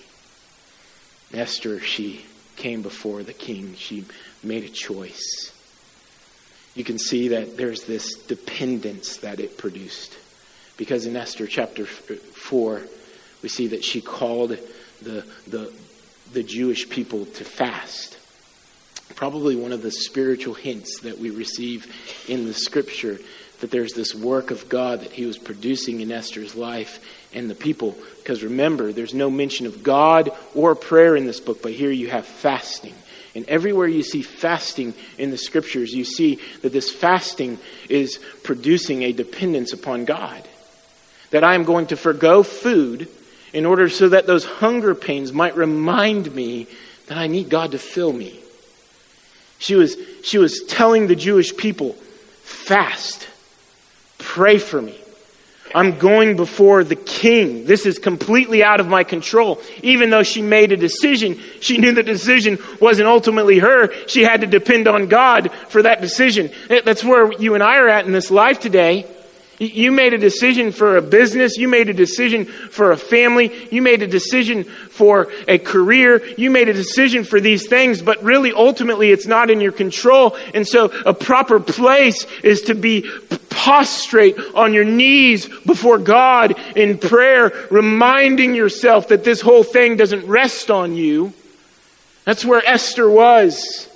Esther, 1.34 1.80
she 1.80 2.24
came 2.56 2.80
before 2.80 3.22
the 3.22 3.34
king. 3.34 3.74
She 3.74 4.06
made 4.42 4.64
a 4.64 4.70
choice. 4.70 5.52
You 6.74 6.84
can 6.84 6.98
see 6.98 7.28
that 7.28 7.58
there's 7.58 7.84
this 7.84 8.14
dependence 8.14 9.18
that 9.18 9.40
it 9.40 9.58
produced. 9.58 10.16
Because 10.76 11.06
in 11.06 11.16
Esther 11.16 11.46
chapter 11.46 11.86
4, 11.86 12.82
we 13.42 13.48
see 13.48 13.68
that 13.68 13.84
she 13.84 14.00
called 14.00 14.58
the, 15.02 15.24
the, 15.46 15.72
the 16.32 16.42
Jewish 16.42 16.88
people 16.88 17.26
to 17.26 17.44
fast. 17.44 18.18
Probably 19.14 19.54
one 19.54 19.72
of 19.72 19.82
the 19.82 19.90
spiritual 19.90 20.54
hints 20.54 21.00
that 21.00 21.18
we 21.18 21.30
receive 21.30 21.86
in 22.28 22.46
the 22.46 22.54
scripture 22.54 23.18
that 23.60 23.70
there's 23.70 23.92
this 23.92 24.14
work 24.14 24.50
of 24.50 24.68
God 24.68 25.00
that 25.00 25.12
he 25.12 25.26
was 25.26 25.38
producing 25.38 26.00
in 26.00 26.10
Esther's 26.10 26.56
life 26.56 27.04
and 27.32 27.48
the 27.48 27.54
people. 27.54 27.96
Because 28.16 28.42
remember, 28.42 28.92
there's 28.92 29.14
no 29.14 29.30
mention 29.30 29.66
of 29.66 29.82
God 29.82 30.30
or 30.54 30.74
prayer 30.74 31.14
in 31.14 31.26
this 31.26 31.40
book, 31.40 31.62
but 31.62 31.72
here 31.72 31.92
you 31.92 32.08
have 32.08 32.26
fasting. 32.26 32.94
And 33.36 33.44
everywhere 33.46 33.88
you 33.88 34.02
see 34.02 34.22
fasting 34.22 34.94
in 35.18 35.30
the 35.30 35.38
scriptures, 35.38 35.92
you 35.92 36.04
see 36.04 36.40
that 36.62 36.72
this 36.72 36.90
fasting 36.92 37.58
is 37.88 38.18
producing 38.42 39.02
a 39.02 39.12
dependence 39.12 39.72
upon 39.72 40.04
God 40.04 40.48
that 41.34 41.42
I 41.42 41.56
am 41.56 41.64
going 41.64 41.88
to 41.88 41.96
forego 41.96 42.44
food 42.44 43.08
in 43.52 43.66
order 43.66 43.88
so 43.88 44.10
that 44.10 44.24
those 44.24 44.44
hunger 44.44 44.94
pains 44.94 45.32
might 45.32 45.56
remind 45.56 46.32
me 46.32 46.68
that 47.08 47.18
I 47.18 47.26
need 47.26 47.48
God 47.48 47.72
to 47.72 47.78
fill 47.78 48.12
me. 48.12 48.38
She 49.58 49.74
was, 49.74 49.96
she 50.22 50.38
was 50.38 50.62
telling 50.68 51.08
the 51.08 51.16
Jewish 51.16 51.56
people, 51.56 51.94
fast, 52.44 53.28
pray 54.18 54.58
for 54.58 54.80
me, 54.80 54.96
I'm 55.74 55.98
going 55.98 56.36
before 56.36 56.84
the 56.84 56.94
king. 56.94 57.64
This 57.64 57.84
is 57.84 57.98
completely 57.98 58.62
out 58.62 58.78
of 58.78 58.86
my 58.86 59.02
control. 59.02 59.60
Even 59.82 60.10
though 60.10 60.22
she 60.22 60.40
made 60.40 60.70
a 60.70 60.76
decision, 60.76 61.40
she 61.58 61.78
knew 61.78 61.90
the 61.90 62.04
decision 62.04 62.58
wasn't 62.80 63.08
ultimately 63.08 63.58
her. 63.58 63.92
She 64.06 64.22
had 64.22 64.42
to 64.42 64.46
depend 64.46 64.86
on 64.86 65.08
God 65.08 65.50
for 65.68 65.82
that 65.82 66.00
decision. 66.00 66.52
That's 66.68 67.02
where 67.02 67.32
you 67.32 67.54
and 67.54 67.62
I 67.64 67.78
are 67.78 67.88
at 67.88 68.06
in 68.06 68.12
this 68.12 68.30
life 68.30 68.60
today. 68.60 69.04
You 69.64 69.92
made 69.92 70.14
a 70.14 70.18
decision 70.18 70.72
for 70.72 70.96
a 70.96 71.02
business. 71.02 71.56
You 71.56 71.68
made 71.68 71.88
a 71.88 71.94
decision 71.94 72.44
for 72.44 72.92
a 72.92 72.96
family. 72.96 73.52
You 73.70 73.82
made 73.82 74.02
a 74.02 74.06
decision 74.06 74.64
for 74.64 75.32
a 75.48 75.58
career. 75.58 76.24
You 76.36 76.50
made 76.50 76.68
a 76.68 76.72
decision 76.72 77.24
for 77.24 77.40
these 77.40 77.66
things, 77.66 78.02
but 78.02 78.22
really 78.22 78.52
ultimately 78.52 79.10
it's 79.10 79.26
not 79.26 79.50
in 79.50 79.60
your 79.60 79.72
control. 79.72 80.36
And 80.54 80.66
so 80.66 80.86
a 81.04 81.14
proper 81.14 81.60
place 81.60 82.26
is 82.42 82.62
to 82.62 82.74
be 82.74 83.08
prostrate 83.48 84.36
on 84.54 84.74
your 84.74 84.84
knees 84.84 85.48
before 85.64 85.98
God 85.98 86.54
in 86.76 86.98
prayer, 86.98 87.52
reminding 87.70 88.54
yourself 88.54 89.08
that 89.08 89.24
this 89.24 89.40
whole 89.40 89.62
thing 89.62 89.96
doesn't 89.96 90.26
rest 90.26 90.70
on 90.70 90.96
you. 90.96 91.32
That's 92.24 92.44
where 92.44 92.62
Esther 92.66 93.08
was. 93.08 93.88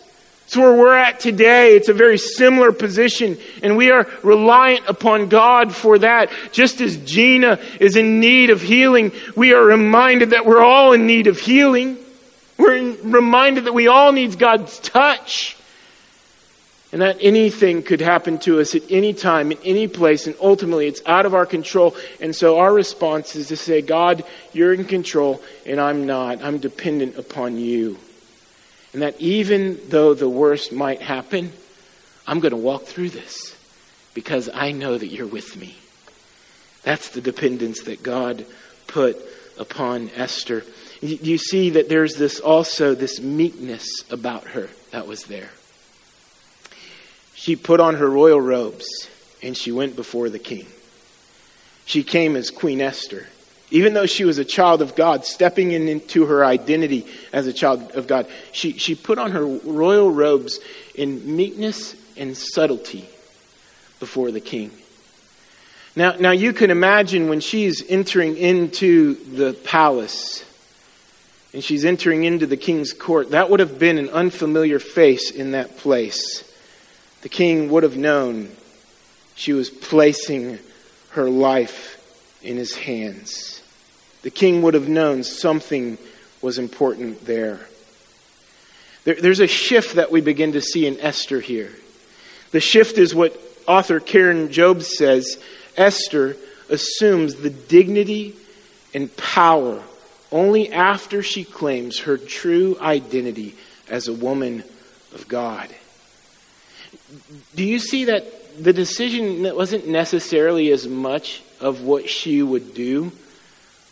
It's 0.48 0.56
where 0.56 0.72
we're 0.72 0.96
at 0.96 1.20
today. 1.20 1.76
It's 1.76 1.90
a 1.90 1.92
very 1.92 2.16
similar 2.16 2.72
position, 2.72 3.36
and 3.62 3.76
we 3.76 3.90
are 3.90 4.08
reliant 4.22 4.86
upon 4.88 5.28
God 5.28 5.74
for 5.74 5.98
that. 5.98 6.30
Just 6.52 6.80
as 6.80 6.96
Gina 6.96 7.60
is 7.78 7.96
in 7.96 8.18
need 8.18 8.48
of 8.48 8.62
healing, 8.62 9.12
we 9.36 9.52
are 9.52 9.62
reminded 9.62 10.30
that 10.30 10.46
we're 10.46 10.64
all 10.64 10.94
in 10.94 11.06
need 11.06 11.26
of 11.26 11.38
healing. 11.38 11.98
We're 12.56 12.94
reminded 13.02 13.64
that 13.66 13.74
we 13.74 13.88
all 13.88 14.10
need 14.10 14.38
God's 14.38 14.78
touch. 14.78 15.54
And 16.92 17.02
that 17.02 17.18
anything 17.20 17.82
could 17.82 18.00
happen 18.00 18.38
to 18.38 18.58
us 18.60 18.74
at 18.74 18.90
any 18.90 19.12
time, 19.12 19.52
in 19.52 19.58
any 19.66 19.86
place, 19.86 20.26
and 20.26 20.34
ultimately 20.40 20.86
it's 20.86 21.02
out 21.04 21.26
of 21.26 21.34
our 21.34 21.44
control. 21.44 21.94
And 22.22 22.34
so 22.34 22.58
our 22.58 22.72
response 22.72 23.36
is 23.36 23.48
to 23.48 23.56
say, 23.58 23.82
God, 23.82 24.24
you're 24.54 24.72
in 24.72 24.86
control, 24.86 25.42
and 25.66 25.78
I'm 25.78 26.06
not. 26.06 26.42
I'm 26.42 26.56
dependent 26.56 27.18
upon 27.18 27.58
you. 27.58 27.98
And 28.92 29.02
that 29.02 29.20
even 29.20 29.78
though 29.88 30.14
the 30.14 30.28
worst 30.28 30.72
might 30.72 31.02
happen, 31.02 31.52
I'm 32.26 32.40
going 32.40 32.52
to 32.52 32.56
walk 32.56 32.84
through 32.84 33.10
this 33.10 33.56
because 34.14 34.48
I 34.52 34.72
know 34.72 34.96
that 34.96 35.08
you're 35.08 35.26
with 35.26 35.56
me. 35.56 35.76
That's 36.82 37.10
the 37.10 37.20
dependence 37.20 37.82
that 37.82 38.02
God 38.02 38.46
put 38.86 39.16
upon 39.58 40.10
Esther. 40.16 40.64
You 41.00 41.38
see 41.38 41.70
that 41.70 41.88
there's 41.88 42.14
this 42.14 42.40
also 42.40 42.94
this 42.94 43.20
meekness 43.20 43.86
about 44.10 44.44
her 44.48 44.68
that 44.90 45.06
was 45.06 45.24
there. 45.24 45.50
She 47.34 47.56
put 47.56 47.80
on 47.80 47.94
her 47.96 48.08
royal 48.08 48.40
robes 48.40 48.86
and 49.42 49.56
she 49.56 49.70
went 49.70 49.96
before 49.96 50.28
the 50.28 50.38
king. 50.38 50.66
She 51.84 52.02
came 52.02 52.36
as 52.36 52.50
Queen 52.50 52.80
Esther. 52.80 53.28
Even 53.70 53.92
though 53.92 54.06
she 54.06 54.24
was 54.24 54.38
a 54.38 54.44
child 54.44 54.80
of 54.80 54.96
God, 54.96 55.24
stepping 55.24 55.72
into 55.72 56.26
her 56.26 56.44
identity 56.44 57.06
as 57.32 57.46
a 57.46 57.52
child 57.52 57.92
of 57.92 58.06
God, 58.06 58.26
she, 58.52 58.72
she 58.72 58.94
put 58.94 59.18
on 59.18 59.32
her 59.32 59.44
royal 59.44 60.10
robes 60.10 60.58
in 60.94 61.36
meekness 61.36 61.94
and 62.16 62.36
subtlety 62.36 63.06
before 64.00 64.30
the 64.30 64.40
king. 64.40 64.70
Now, 65.94 66.12
now 66.12 66.30
you 66.30 66.52
can 66.52 66.70
imagine 66.70 67.28
when 67.28 67.40
she's 67.40 67.84
entering 67.88 68.36
into 68.36 69.14
the 69.14 69.52
palace 69.52 70.44
and 71.52 71.64
she's 71.64 71.84
entering 71.84 72.24
into 72.24 72.46
the 72.46 72.56
king's 72.56 72.92
court, 72.92 73.30
that 73.30 73.50
would 73.50 73.60
have 73.60 73.78
been 73.78 73.98
an 73.98 74.10
unfamiliar 74.10 74.78
face 74.78 75.30
in 75.30 75.52
that 75.52 75.76
place. 75.78 76.44
The 77.22 77.28
king 77.28 77.70
would 77.70 77.82
have 77.82 77.96
known 77.96 78.50
she 79.34 79.52
was 79.52 79.70
placing 79.70 80.58
her 81.10 81.28
life 81.28 81.97
in 82.42 82.56
his 82.56 82.76
hands. 82.76 83.62
The 84.22 84.30
king 84.30 84.62
would 84.62 84.74
have 84.74 84.88
known 84.88 85.22
something 85.22 85.98
was 86.40 86.58
important 86.58 87.24
there. 87.24 87.60
there. 89.04 89.16
There's 89.16 89.40
a 89.40 89.46
shift 89.46 89.94
that 89.94 90.10
we 90.10 90.20
begin 90.20 90.52
to 90.52 90.60
see 90.60 90.86
in 90.86 91.00
Esther 91.00 91.40
here. 91.40 91.72
The 92.50 92.60
shift 92.60 92.98
is 92.98 93.14
what 93.14 93.40
author 93.66 94.00
Karen 94.00 94.50
Jobes 94.50 94.96
says 94.96 95.42
Esther 95.76 96.36
assumes 96.68 97.36
the 97.36 97.50
dignity 97.50 98.34
and 98.94 99.14
power 99.16 99.82
only 100.30 100.72
after 100.72 101.22
she 101.22 101.44
claims 101.44 102.00
her 102.00 102.16
true 102.16 102.76
identity 102.80 103.54
as 103.88 104.08
a 104.08 104.12
woman 104.12 104.62
of 105.14 105.26
God. 105.28 105.74
Do 107.54 107.64
you 107.64 107.78
see 107.78 108.06
that 108.06 108.62
the 108.62 108.72
decision 108.72 109.42
wasn't 109.54 109.88
necessarily 109.88 110.70
as 110.70 110.86
much 110.86 111.42
of 111.60 111.82
what 111.82 112.08
she 112.08 112.42
would 112.42 112.74
do? 112.74 113.12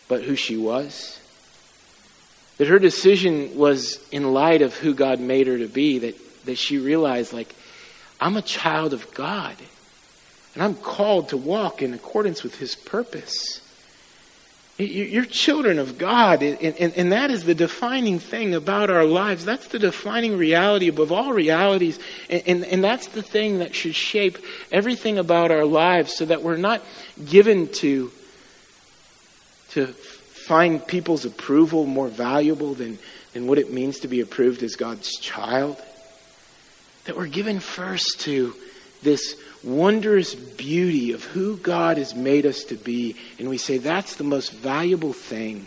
but 0.08 0.22
who 0.22 0.36
she 0.36 0.56
was. 0.56 1.20
That 2.58 2.68
her 2.68 2.78
decision 2.78 3.56
was 3.56 4.06
in 4.10 4.32
light 4.32 4.62
of 4.62 4.74
who 4.74 4.94
God 4.94 5.20
made 5.20 5.46
her 5.46 5.58
to 5.58 5.68
be, 5.68 5.98
that, 5.98 6.44
that 6.46 6.58
she 6.58 6.78
realized, 6.78 7.32
like, 7.32 7.54
I'm 8.20 8.36
a 8.36 8.42
child 8.42 8.92
of 8.92 9.12
God, 9.14 9.56
and 10.54 10.62
I'm 10.62 10.74
called 10.74 11.30
to 11.30 11.36
walk 11.36 11.82
in 11.82 11.92
accordance 11.92 12.42
with 12.42 12.56
His 12.56 12.74
purpose. 12.74 13.60
You're 14.78 15.24
children 15.24 15.78
of 15.78 15.96
God, 15.96 16.42
and, 16.42 17.12
that 17.12 17.30
is 17.30 17.44
the 17.44 17.54
defining 17.54 18.18
thing 18.18 18.54
about 18.54 18.90
our 18.90 19.06
lives. 19.06 19.44
That's 19.44 19.68
the 19.68 19.78
defining 19.78 20.36
reality 20.36 20.88
above 20.88 21.12
all 21.12 21.32
realities, 21.32 21.98
and 22.28 22.84
that's 22.84 23.06
the 23.06 23.22
thing 23.22 23.60
that 23.60 23.74
should 23.74 23.94
shape 23.94 24.36
everything 24.70 25.16
about 25.16 25.50
our 25.50 25.64
lives 25.64 26.14
so 26.14 26.26
that 26.26 26.42
we're 26.42 26.58
not 26.58 26.82
given 27.24 27.68
to 27.74 28.10
to 29.70 29.86
find 29.88 30.86
people's 30.86 31.24
approval 31.24 31.86
more 31.86 32.08
valuable 32.08 32.72
than, 32.72 32.98
than 33.32 33.46
what 33.46 33.58
it 33.58 33.72
means 33.72 34.00
to 34.00 34.08
be 34.08 34.20
approved 34.20 34.62
as 34.62 34.76
God's 34.76 35.18
child. 35.18 35.76
That 37.04 37.16
we're 37.16 37.26
given 37.26 37.60
first 37.60 38.20
to 38.20 38.54
this 39.02 39.36
wondrous 39.62 40.34
beauty 40.34 41.12
of 41.12 41.24
who 41.24 41.56
God 41.56 41.98
has 41.98 42.14
made 42.14 42.46
us 42.46 42.64
to 42.64 42.76
be. 42.76 43.16
And 43.38 43.48
we 43.48 43.58
say 43.58 43.78
that's 43.78 44.16
the 44.16 44.24
most 44.24 44.52
valuable 44.52 45.12
thing. 45.12 45.66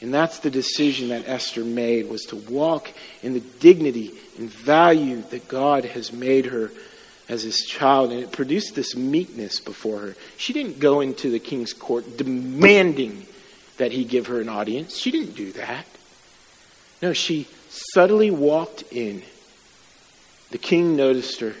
And 0.00 0.12
that's 0.12 0.40
the 0.40 0.50
decision 0.50 1.08
that 1.08 1.26
Esther 1.26 1.64
made 1.64 2.08
was 2.08 2.24
to 2.26 2.36
walk 2.36 2.92
in 3.22 3.32
the 3.32 3.40
dignity 3.40 4.12
and 4.38 4.50
value 4.50 5.22
that 5.30 5.48
God 5.48 5.84
has 5.84 6.12
made 6.12 6.46
her 6.46 6.70
as 7.28 7.42
his 7.42 7.64
child. 7.64 8.12
And 8.12 8.20
it 8.20 8.32
produced 8.32 8.74
this 8.74 8.94
meekness 8.94 9.58
before 9.58 10.00
her. 10.00 10.16
She 10.36 10.52
didn't 10.52 10.80
go 10.80 11.00
into 11.00 11.30
the 11.30 11.38
king's 11.38 11.72
court 11.72 12.16
demanding 12.16 13.26
that 13.78 13.92
he 13.92 14.04
give 14.04 14.26
her 14.26 14.40
an 14.40 14.48
audience. 14.48 14.96
She 14.96 15.10
didn't 15.10 15.34
do 15.34 15.52
that. 15.52 15.86
No, 17.02 17.12
she 17.12 17.46
subtly 17.68 18.30
walked 18.30 18.84
in. 18.90 19.22
The 20.50 20.58
king 20.58 20.96
noticed 20.96 21.40
her, 21.40 21.54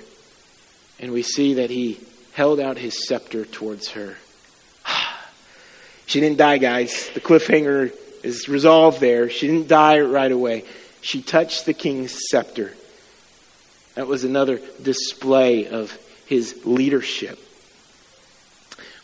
and 0.98 1.12
we 1.12 1.22
see 1.22 1.54
that 1.54 1.70
he 1.70 2.00
held 2.32 2.60
out 2.60 2.78
his 2.78 3.06
scepter 3.06 3.44
towards 3.44 3.90
her. 3.90 4.16
she 6.06 6.20
didn't 6.20 6.38
die, 6.38 6.58
guys. 6.58 7.10
The 7.14 7.20
cliffhanger 7.20 7.92
is 8.22 8.48
resolved 8.48 9.00
there. 9.00 9.30
She 9.30 9.46
didn't 9.46 9.68
die 9.68 10.00
right 10.00 10.32
away. 10.32 10.64
She 11.00 11.22
touched 11.22 11.66
the 11.66 11.74
king's 11.74 12.18
scepter. 12.30 12.74
That 13.94 14.06
was 14.06 14.24
another 14.24 14.60
display 14.82 15.66
of 15.66 15.96
his 16.26 16.66
leadership. 16.66 17.38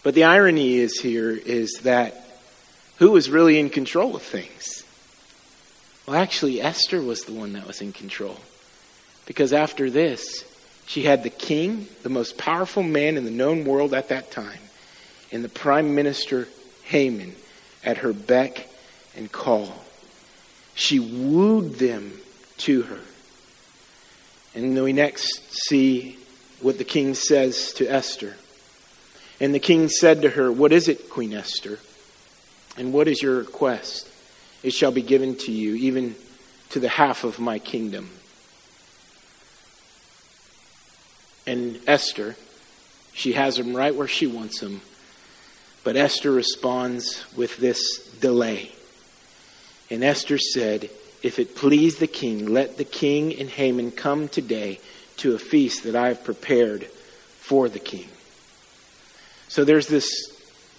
But 0.02 0.14
the 0.14 0.24
irony 0.24 0.74
is 0.74 1.00
here 1.00 1.30
is 1.30 1.80
that 1.84 2.26
who 2.98 3.12
was 3.12 3.30
really 3.30 3.58
in 3.58 3.70
control 3.70 4.16
of 4.16 4.22
things? 4.22 4.84
Well, 6.06 6.16
actually, 6.16 6.60
Esther 6.60 7.00
was 7.00 7.22
the 7.22 7.32
one 7.32 7.52
that 7.52 7.66
was 7.66 7.80
in 7.80 7.92
control. 7.92 8.38
Because 9.24 9.52
after 9.52 9.88
this, 9.88 10.44
she 10.86 11.02
had 11.02 11.22
the 11.22 11.30
king, 11.30 11.86
the 12.02 12.08
most 12.08 12.36
powerful 12.38 12.82
man 12.82 13.16
in 13.16 13.24
the 13.24 13.30
known 13.30 13.64
world 13.64 13.94
at 13.94 14.08
that 14.08 14.30
time, 14.30 14.58
and 15.30 15.42
the 15.42 15.48
prime 15.48 15.94
minister 15.94 16.48
Haman 16.84 17.34
at 17.84 17.98
her 17.98 18.12
beck 18.12 18.68
and 19.16 19.30
call. 19.30 19.72
She 20.74 20.98
wooed 20.98 21.74
them 21.74 22.12
to 22.58 22.82
her. 22.82 23.00
And 24.54 24.76
then 24.76 24.84
we 24.84 24.92
next 24.92 25.52
see 25.68 26.18
what 26.60 26.78
the 26.78 26.84
king 26.84 27.14
says 27.14 27.72
to 27.74 27.86
Esther. 27.86 28.36
And 29.40 29.54
the 29.54 29.58
king 29.58 29.88
said 29.88 30.22
to 30.22 30.30
her, 30.30 30.52
What 30.52 30.72
is 30.72 30.88
it, 30.88 31.10
Queen 31.10 31.32
Esther? 31.32 31.78
And 32.76 32.92
what 32.92 33.08
is 33.08 33.22
your 33.22 33.36
request? 33.36 34.08
It 34.62 34.72
shall 34.72 34.92
be 34.92 35.02
given 35.02 35.36
to 35.38 35.52
you, 35.52 35.74
even 35.74 36.14
to 36.70 36.80
the 36.80 36.88
half 36.88 37.24
of 37.24 37.38
my 37.38 37.58
kingdom. 37.58 38.10
And 41.46 41.80
Esther, 41.86 42.36
she 43.12 43.32
has 43.32 43.58
him 43.58 43.74
right 43.74 43.94
where 43.94 44.08
she 44.08 44.26
wants 44.26 44.60
him. 44.60 44.80
But 45.84 45.96
Esther 45.96 46.30
responds 46.30 47.24
with 47.36 47.56
this 47.56 48.08
delay. 48.20 48.72
And 49.90 50.04
Esther 50.04 50.38
said, 50.38 50.90
If 51.22 51.38
it 51.38 51.56
please 51.56 51.96
the 51.96 52.06
king, 52.06 52.46
let 52.46 52.76
the 52.76 52.84
king 52.84 53.34
and 53.38 53.48
Haman 53.50 53.90
come 53.90 54.28
today 54.28 54.80
to 55.18 55.34
a 55.34 55.38
feast 55.38 55.84
that 55.84 55.96
I 55.96 56.08
have 56.08 56.24
prepared 56.24 56.84
for 56.84 57.68
the 57.68 57.78
king. 57.78 58.08
So 59.48 59.64
there's 59.64 59.88
this 59.88 60.31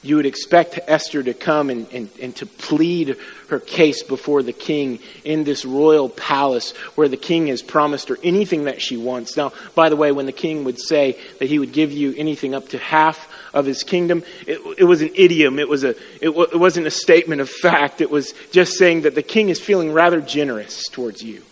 you 0.03 0.17
would 0.17 0.25
expect 0.25 0.79
Esther 0.87 1.23
to 1.23 1.33
come 1.33 1.69
and, 1.69 1.91
and, 1.91 2.09
and 2.21 2.35
to 2.35 2.45
plead 2.45 3.15
her 3.47 3.59
case 3.59 4.03
before 4.03 4.43
the 4.43 4.53
king 4.53 4.99
in 5.23 5.45
this 5.45 5.63
royal 5.65 6.09
palace 6.09 6.71
where 6.95 7.07
the 7.07 7.17
king 7.17 7.47
has 7.47 7.61
promised 7.61 8.09
her 8.09 8.17
anything 8.21 8.65
that 8.65 8.81
she 8.81 8.97
wants. 8.97 9.37
Now, 9.37 9.53
by 9.73 9.89
the 9.89 9.95
way, 9.95 10.11
when 10.11 10.25
the 10.25 10.31
king 10.31 10.65
would 10.65 10.79
say 10.79 11.17
that 11.39 11.47
he 11.47 11.57
would 11.57 11.71
give 11.71 11.91
you 11.91 12.13
anything 12.17 12.53
up 12.53 12.69
to 12.69 12.77
half 12.77 13.29
of 13.53 13.65
his 13.65 13.83
kingdom, 13.83 14.23
it, 14.45 14.59
it 14.77 14.83
was 14.83 15.01
an 15.01 15.11
idiom. 15.15 15.57
It, 15.57 15.69
was 15.69 15.83
a, 15.83 15.91
it, 16.21 16.29
it 16.29 16.59
wasn't 16.59 16.87
a 16.87 16.91
statement 16.91 17.41
of 17.41 17.49
fact. 17.49 18.01
It 18.01 18.11
was 18.11 18.33
just 18.51 18.77
saying 18.77 19.03
that 19.03 19.15
the 19.15 19.23
king 19.23 19.49
is 19.49 19.59
feeling 19.59 19.93
rather 19.93 20.19
generous 20.19 20.89
towards 20.89 21.23
you. 21.23 21.43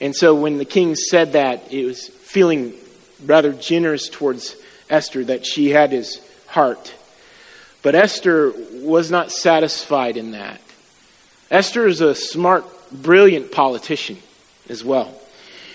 And 0.00 0.16
so 0.16 0.34
when 0.34 0.58
the 0.58 0.64
king 0.64 0.96
said 0.96 1.32
that, 1.32 1.72
it 1.72 1.84
was 1.84 2.08
feeling 2.08 2.74
rather 3.24 3.52
generous 3.52 4.08
towards 4.08 4.56
Esther, 4.88 5.24
that 5.24 5.46
she 5.46 5.70
had 5.70 5.92
his 5.92 6.20
heart. 6.46 6.94
But 7.82 7.94
Esther 7.94 8.52
was 8.72 9.10
not 9.10 9.32
satisfied 9.32 10.16
in 10.16 10.32
that. 10.32 10.60
Esther 11.50 11.86
is 11.86 12.00
a 12.00 12.14
smart, 12.14 12.64
brilliant 12.92 13.52
politician 13.52 14.18
as 14.68 14.84
well. 14.84 15.14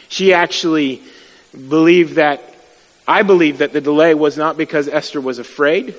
She 0.08 0.34
actually 0.34 1.02
believed 1.52 2.16
that, 2.16 2.42
I 3.08 3.24
believe 3.24 3.58
that 3.58 3.74
the 3.74 3.82
delay 3.82 4.14
was 4.14 4.38
not 4.38 4.58
because 4.58 4.88
Esther 4.88 5.20
was 5.20 5.40
afraid. 5.40 5.96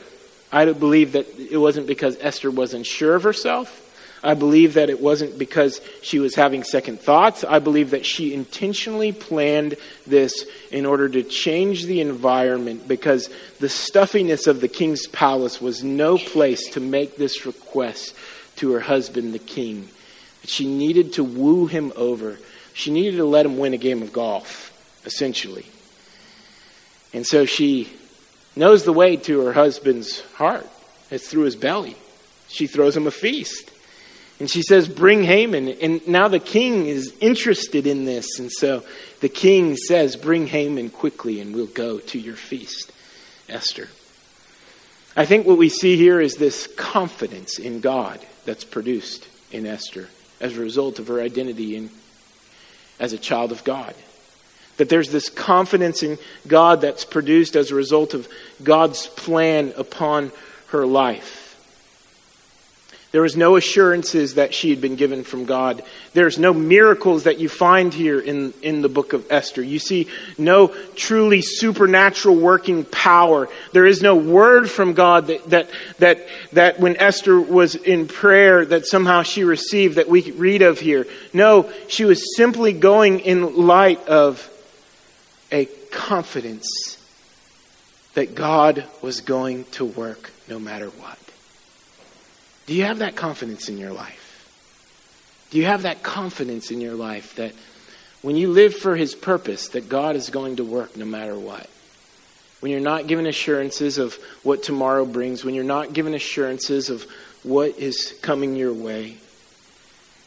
I 0.53 0.73
believe 0.73 1.13
that 1.13 1.27
it 1.39 1.59
wasn't 1.59 1.87
because 1.87 2.17
Esther 2.21 2.51
wasn't 2.51 2.87
sure 2.87 3.17
of 3.17 3.25
herself. 3.25 3.83
I 4.27 4.35
believe 4.35 4.75
that 4.75 4.91
it 4.91 5.01
wasn't 5.01 5.39
because 5.39 5.81
she 6.03 6.19
was 6.19 6.35
having 6.35 6.65
second 6.65 7.01
thoughts. 7.01 7.45
I 7.45 7.61
believe 7.61 7.91
that 7.91 8.05
she 8.05 8.35
intentionally 8.35 9.13
planned 9.13 9.77
this 10.05 10.45
in 10.73 10.85
order 10.85 11.09
to 11.09 11.23
change 11.23 11.85
the 11.85 12.01
environment 12.01 12.89
because 12.89 13.31
the 13.61 13.69
stuffiness 13.69 14.49
of 14.49 14.61
the 14.61 14.69
king's 14.69 15.07
palace 15.07 15.61
was 15.61 15.85
no 15.85 16.19
place 16.19 16.71
to 16.71 16.81
make 16.81 17.17
this 17.17 17.47
request 17.47 18.17
to 18.57 18.73
her 18.73 18.81
husband, 18.81 19.33
the 19.33 19.39
king. 19.39 19.89
She 20.45 20.67
needed 20.67 21.13
to 21.15 21.25
woo 21.25 21.67
him 21.67 21.93
over. 21.95 22.39
She 22.75 22.91
needed 22.91 23.19
to 23.19 23.25
let 23.25 23.47
him 23.47 23.59
win 23.59 23.75
a 23.75 23.79
game 23.79 24.03
of 24.03 24.13
golf, 24.13 24.73
essentially. 25.05 25.67
And 27.15 27.25
so 27.25 27.45
she 27.45 27.93
knows 28.57 28.83
the 28.83 28.93
way 28.93 29.17
to 29.19 29.41
her 29.43 29.53
husband's 29.53 30.21
heart. 30.33 30.67
It's 31.13 31.29
through 31.29 31.45
his 31.45 31.55
belly. 31.55 31.97
She 32.49 32.67
throws 32.67 32.97
him 32.97 33.07
a 33.07 33.13
feast. 33.13 33.71
And 34.39 34.51
she 34.51 34.63
says, 34.63 34.89
Bring 34.89 35.23
Haman. 35.23 35.69
And 35.69 36.07
now 36.07 36.29
the 36.29 36.39
king 36.39 36.87
is 36.87 37.15
interested 37.21 37.87
in 37.87 38.05
this. 38.05 38.39
And 38.39 38.53
so 38.53 38.85
the 39.21 39.29
king 39.29 39.77
says, 39.77 40.17
Bring 40.17 40.47
Haman 40.47 40.91
quickly 40.91 41.41
and 41.41 41.55
we'll 41.55 41.67
go 41.67 41.99
to 41.99 42.19
your 42.19 42.37
feast, 42.37 42.93
Esther. 43.49 43.89
I 45.17 45.25
think 45.25 45.47
what 45.47 45.57
we 45.57 45.71
see 45.71 45.97
here 45.97 46.21
is 46.21 46.35
this 46.35 46.67
confidence 46.77 47.59
in 47.59 47.81
God 47.81 48.21
that's 48.45 48.65
produced 48.65 49.27
in 49.51 49.65
Esther 49.65 50.09
as 50.41 50.57
a 50.57 50.61
result 50.61 50.99
of 50.99 51.09
her 51.09 51.21
identity 51.23 51.75
in, 51.75 51.91
as 53.01 53.15
a 53.15 53.19
child 53.19 53.53
of 53.53 53.65
God. 53.65 53.95
That 54.77 54.91
there's 54.91 55.11
this 55.11 55.31
confidence 55.31 56.03
in 56.03 56.19
God 56.47 56.83
that's 56.83 57.07
produced 57.07 57.57
as 57.57 57.71
a 57.71 57.75
result 57.75 58.13
of 58.13 58.29
God's 58.63 59.07
plan 59.07 59.73
upon 59.79 60.33
her 60.69 60.85
life. 60.85 61.46
There 63.17 63.23
was 63.23 63.35
no 63.35 63.57
assurances 63.57 64.35
that 64.35 64.53
she 64.53 64.69
had 64.69 64.83
been 64.83 64.95
given 64.95 65.25
from 65.25 65.47
God. 65.47 65.83
There's 66.13 66.39
no 66.39 66.53
miracles 66.53 67.25
that 67.25 67.39
you 67.39 67.49
find 67.49 67.95
here 67.95 68.21
in, 68.21 68.53
in 68.61 68.83
the 68.83 68.91
book 68.91 69.15
of 69.15 69.25
Esther. 69.33 69.63
You 69.63 69.79
see 69.79 70.09
no 70.37 70.69
truly 70.97 71.41
supernatural 71.41 72.37
working 72.37 72.85
power. 72.85 73.49
There 73.73 73.87
is 73.87 74.03
no 74.03 74.17
word 74.17 74.71
from 74.71 74.93
God 74.93 75.29
that, 75.29 75.49
that, 75.49 75.71
that, 75.99 76.29
that 76.53 76.79
when 76.79 76.99
Esther 76.99 77.41
was 77.41 77.75
in 77.75 78.07
prayer 78.07 78.67
that 78.67 78.85
somehow 78.85 79.23
she 79.23 79.45
received 79.45 79.97
that 79.97 80.11
we 80.11 80.33
read 80.33 80.61
of 80.61 80.79
here. 80.79 81.07
No, 81.33 81.73
she 81.89 82.05
was 82.05 82.37
simply 82.37 82.75
going 82.75 83.21
in 83.21 83.57
light 83.67 84.07
of 84.09 84.47
a 85.51 85.65
confidence 85.91 86.99
that 88.13 88.35
God 88.35 88.85
was 89.01 89.23
going 89.23 89.65
to 89.73 89.87
work 89.87 90.33
no 90.51 90.59
matter 90.59 90.89
what. 90.89 91.26
Do 92.67 92.75
you 92.75 92.85
have 92.85 92.99
that 92.99 93.17
confidence 93.17 93.69
in 93.69 93.79
your 93.79 93.93
life? 93.93 94.23
Do 95.51 95.59
you 95.59 95.67
have 95.67 95.83
that 95.83 96.03
confidence 96.03 96.71
in 96.71 96.81
your 96.81 96.95
life 96.95 97.37
that 97.37 97.53
when 98.23 98.37
you 98.37 98.51
live 98.51 98.75
for 98.75 98.97
His 98.97 99.15
purpose, 99.15 99.69
that 99.69 99.89
God 99.89 100.17
is 100.17 100.31
going 100.31 100.57
to 100.57 100.65
work 100.65 100.97
no 100.97 101.05
matter 101.05 101.39
what? 101.39 101.71
When 102.61 102.73
you're 102.73 102.81
not 102.81 103.07
given 103.07 103.27
assurances 103.27 103.99
of 103.99 104.15
what 104.43 104.63
tomorrow 104.63 105.07
brings, 105.07 105.45
when 105.45 105.55
you're 105.55 105.63
not 105.63 105.93
given 105.93 106.15
assurances 106.15 106.91
of 106.91 107.07
what 107.45 107.79
is 107.79 108.19
coming 108.23 108.57
your 108.57 108.73
way, 108.73 109.17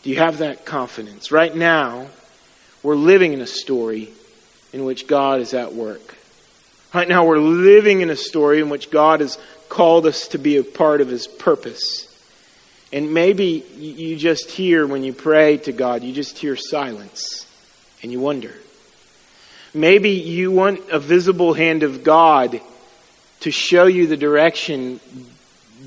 do 0.04 0.10
you 0.10 0.17
have 0.17 0.38
that 0.38 0.65
confidence? 0.65 1.32
Right 1.32 1.54
now, 1.54 2.08
we're 2.82 2.95
living 2.95 3.34
in 3.34 3.41
a 3.41 3.47
story 3.47 4.10
in 4.71 4.86
which 4.86 5.08
God 5.08 5.41
is 5.41 5.54
at 5.54 5.73
work. 5.73 6.15
Right 6.93 7.08
now, 7.08 7.25
we're 7.25 7.39
living 7.39 7.99
in 7.99 8.10
a 8.10 8.15
story 8.15 8.62
in 8.62 8.69
which 8.69 8.89
God 8.89 9.19
has 9.19 9.38
called 9.67 10.06
us 10.06 10.30
to 10.30 10.38
be 10.38 10.56
a 10.56 10.63
part 10.63 11.02
of 11.02 11.10
His 11.10 11.28
purpose. 11.28 12.08
And 12.91 13.13
maybe 13.13 13.63
you 13.78 14.15
just 14.15 14.49
hear 14.49 14.88
when 14.88 15.04
you 15.04 15.13
pray 15.13 15.58
to 15.58 15.71
God, 15.71 16.04
you 16.04 16.13
just 16.13 16.38
hear 16.39 16.56
silence 16.56 17.45
and 18.02 18.12
you 18.12 18.19
wonder. 18.19 18.54
Maybe 19.73 20.12
you 20.12 20.52
want 20.52 20.89
a 20.89 20.99
visible 20.99 21.54
hand 21.54 21.84
of 21.84 22.04
God 22.04 22.62
to 23.41 23.52
show 23.52 23.86
you 23.86 24.08
the 24.08 24.17
direction, 24.17 24.99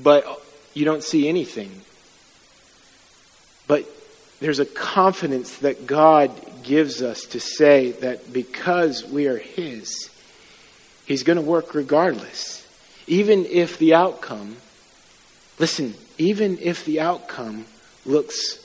but 0.01 0.25
you 0.73 0.85
don't 0.85 1.03
see 1.03 1.27
anything. 1.27 1.81
But 3.67 3.85
there's 4.39 4.59
a 4.59 4.65
confidence 4.65 5.57
that 5.57 5.85
God 5.85 6.31
gives 6.63 7.01
us 7.01 7.25
to 7.27 7.39
say 7.39 7.91
that 7.91 8.31
because 8.31 9.03
we 9.05 9.27
are 9.27 9.37
His, 9.37 10.09
He's 11.05 11.23
going 11.23 11.35
to 11.37 11.43
work 11.43 11.75
regardless. 11.75 12.65
Even 13.07 13.45
if 13.45 13.77
the 13.77 13.93
outcome, 13.93 14.55
listen, 15.59 15.95
even 16.17 16.57
if 16.59 16.85
the 16.85 16.99
outcome 16.99 17.65
looks 18.05 18.59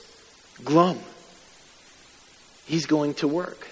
glum. 0.63 0.99
He's 2.65 2.85
going 2.85 3.15
to 3.15 3.27
work. 3.27 3.67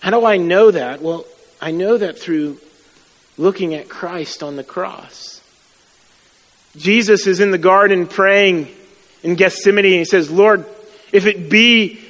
How 0.00 0.10
do 0.10 0.24
I 0.24 0.36
know 0.36 0.70
that? 0.70 1.00
Well, 1.00 1.26
I 1.60 1.70
know 1.70 1.96
that 1.96 2.18
through 2.18 2.58
looking 3.38 3.74
at 3.74 3.88
Christ 3.88 4.42
on 4.42 4.56
the 4.56 4.64
cross. 4.64 5.40
Jesus 6.76 7.26
is 7.26 7.40
in 7.40 7.50
the 7.50 7.58
garden 7.58 8.06
praying 8.06 8.68
in 9.22 9.34
Gethsemane 9.34 9.84
and 9.84 9.94
he 9.94 10.04
says, 10.04 10.30
Lord, 10.30 10.66
if 11.12 11.26
it 11.26 11.48
be 11.48 12.00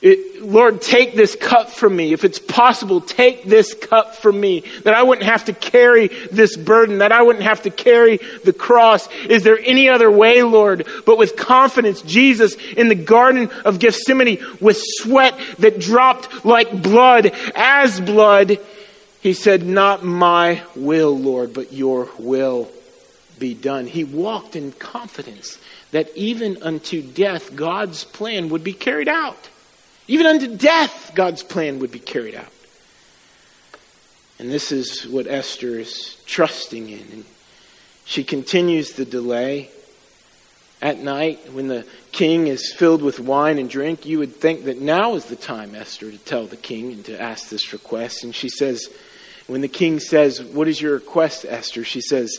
it, 0.00 0.42
Lord, 0.44 0.80
take 0.80 1.16
this 1.16 1.34
cup 1.34 1.70
from 1.70 1.96
me. 1.96 2.12
If 2.12 2.24
it's 2.24 2.38
possible, 2.38 3.00
take 3.00 3.44
this 3.44 3.74
cup 3.74 4.14
from 4.14 4.40
me. 4.40 4.62
That 4.84 4.94
I 4.94 5.02
wouldn't 5.02 5.26
have 5.26 5.46
to 5.46 5.52
carry 5.52 6.06
this 6.30 6.56
burden, 6.56 6.98
that 6.98 7.10
I 7.10 7.22
wouldn't 7.22 7.44
have 7.44 7.62
to 7.62 7.70
carry 7.70 8.18
the 8.44 8.52
cross. 8.52 9.08
Is 9.28 9.42
there 9.42 9.58
any 9.58 9.88
other 9.88 10.08
way, 10.08 10.44
Lord? 10.44 10.86
But 11.04 11.18
with 11.18 11.36
confidence, 11.36 12.02
Jesus 12.02 12.54
in 12.54 12.88
the 12.88 12.94
Garden 12.94 13.50
of 13.64 13.80
Gethsemane, 13.80 14.38
with 14.60 14.80
sweat 14.80 15.36
that 15.58 15.80
dropped 15.80 16.44
like 16.44 16.80
blood, 16.80 17.32
as 17.56 17.98
blood, 18.00 18.58
he 19.20 19.32
said, 19.32 19.64
Not 19.64 20.04
my 20.04 20.62
will, 20.76 21.18
Lord, 21.18 21.52
but 21.52 21.72
your 21.72 22.08
will 22.20 22.70
be 23.36 23.52
done. 23.52 23.88
He 23.88 24.04
walked 24.04 24.54
in 24.54 24.70
confidence 24.70 25.58
that 25.90 26.08
even 26.16 26.62
unto 26.62 27.02
death, 27.02 27.56
God's 27.56 28.04
plan 28.04 28.48
would 28.50 28.62
be 28.62 28.72
carried 28.72 29.08
out. 29.08 29.48
Even 30.08 30.26
unto 30.26 30.56
death, 30.56 31.12
God's 31.14 31.42
plan 31.42 31.78
would 31.78 31.92
be 31.92 31.98
carried 31.98 32.34
out. 32.34 32.52
And 34.38 34.50
this 34.50 34.72
is 34.72 35.06
what 35.06 35.26
Esther 35.26 35.78
is 35.78 36.16
trusting 36.26 36.88
in. 36.88 37.06
And 37.12 37.24
she 38.04 38.24
continues 38.24 38.92
the 38.92 39.04
delay. 39.04 39.70
At 40.80 40.98
night, 40.98 41.52
when 41.52 41.66
the 41.66 41.84
king 42.12 42.46
is 42.46 42.72
filled 42.72 43.02
with 43.02 43.18
wine 43.18 43.58
and 43.58 43.68
drink, 43.68 44.06
you 44.06 44.20
would 44.20 44.36
think 44.36 44.64
that 44.64 44.80
now 44.80 45.14
is 45.16 45.24
the 45.24 45.34
time, 45.34 45.74
Esther, 45.74 46.10
to 46.10 46.18
tell 46.18 46.46
the 46.46 46.56
king 46.56 46.92
and 46.92 47.04
to 47.06 47.20
ask 47.20 47.48
this 47.48 47.72
request. 47.72 48.22
And 48.22 48.32
she 48.32 48.48
says, 48.48 48.88
when 49.48 49.60
the 49.60 49.68
king 49.68 49.98
says, 49.98 50.40
What 50.40 50.68
is 50.68 50.80
your 50.80 50.94
request, 50.94 51.44
Esther? 51.48 51.82
She 51.82 52.00
says, 52.00 52.38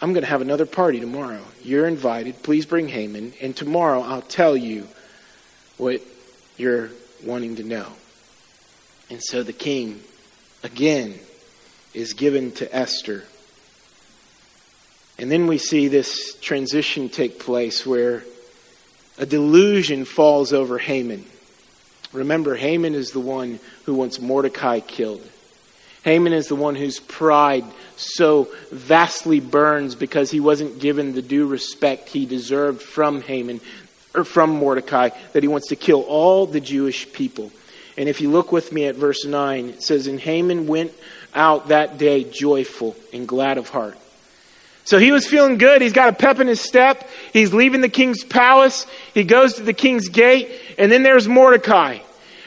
I'm 0.00 0.12
going 0.12 0.22
to 0.22 0.30
have 0.30 0.42
another 0.42 0.66
party 0.66 1.00
tomorrow. 1.00 1.42
You're 1.64 1.88
invited. 1.88 2.42
Please 2.44 2.66
bring 2.66 2.88
Haman. 2.88 3.32
And 3.40 3.56
tomorrow 3.56 4.02
I'll 4.02 4.22
tell 4.22 4.56
you 4.56 4.86
what 5.76 6.02
you're 6.56 6.90
wanting 7.24 7.56
to 7.56 7.62
know. 7.62 7.92
And 9.10 9.22
so 9.22 9.42
the 9.42 9.52
king, 9.52 10.02
again, 10.62 11.18
is 11.94 12.12
given 12.12 12.52
to 12.52 12.74
Esther. 12.74 13.24
And 15.18 15.30
then 15.30 15.46
we 15.46 15.58
see 15.58 15.88
this 15.88 16.34
transition 16.40 17.08
take 17.08 17.38
place 17.38 17.86
where 17.86 18.24
a 19.18 19.24
delusion 19.24 20.04
falls 20.04 20.52
over 20.52 20.78
Haman. 20.78 21.24
Remember, 22.12 22.54
Haman 22.54 22.94
is 22.94 23.12
the 23.12 23.20
one 23.20 23.58
who 23.84 23.94
wants 23.94 24.20
Mordecai 24.20 24.80
killed. 24.80 25.26
Haman 26.04 26.32
is 26.32 26.48
the 26.48 26.54
one 26.54 26.76
whose 26.76 27.00
pride 27.00 27.64
so 27.96 28.48
vastly 28.70 29.40
burns 29.40 29.94
because 29.94 30.30
he 30.30 30.38
wasn't 30.38 30.78
given 30.78 31.14
the 31.14 31.22
due 31.22 31.46
respect 31.46 32.08
he 32.10 32.26
deserved 32.26 32.80
from 32.80 33.22
Haman 33.22 33.60
or 34.16 34.24
from 34.24 34.50
Mordecai, 34.50 35.10
that 35.32 35.42
he 35.42 35.48
wants 35.48 35.68
to 35.68 35.76
kill 35.76 36.02
all 36.02 36.46
the 36.46 36.60
Jewish 36.60 37.12
people. 37.12 37.52
And 37.96 38.08
if 38.08 38.20
you 38.20 38.30
look 38.30 38.52
with 38.52 38.72
me 38.72 38.86
at 38.86 38.94
verse 38.94 39.24
9, 39.24 39.68
it 39.70 39.82
says, 39.82 40.06
And 40.06 40.20
Haman 40.20 40.66
went 40.66 40.92
out 41.34 41.68
that 41.68 41.98
day 41.98 42.24
joyful 42.24 42.96
and 43.12 43.26
glad 43.28 43.58
of 43.58 43.68
heart. 43.68 43.98
So 44.84 44.98
he 44.98 45.10
was 45.10 45.26
feeling 45.26 45.58
good. 45.58 45.82
He's 45.82 45.92
got 45.92 46.10
a 46.10 46.12
pep 46.12 46.38
in 46.38 46.46
his 46.46 46.60
step. 46.60 47.08
He's 47.32 47.52
leaving 47.52 47.80
the 47.80 47.88
king's 47.88 48.22
palace. 48.22 48.86
He 49.14 49.24
goes 49.24 49.54
to 49.54 49.62
the 49.62 49.72
king's 49.72 50.08
gate. 50.08 50.50
And 50.78 50.92
then 50.92 51.02
there's 51.02 51.26
Mordecai 51.26 51.98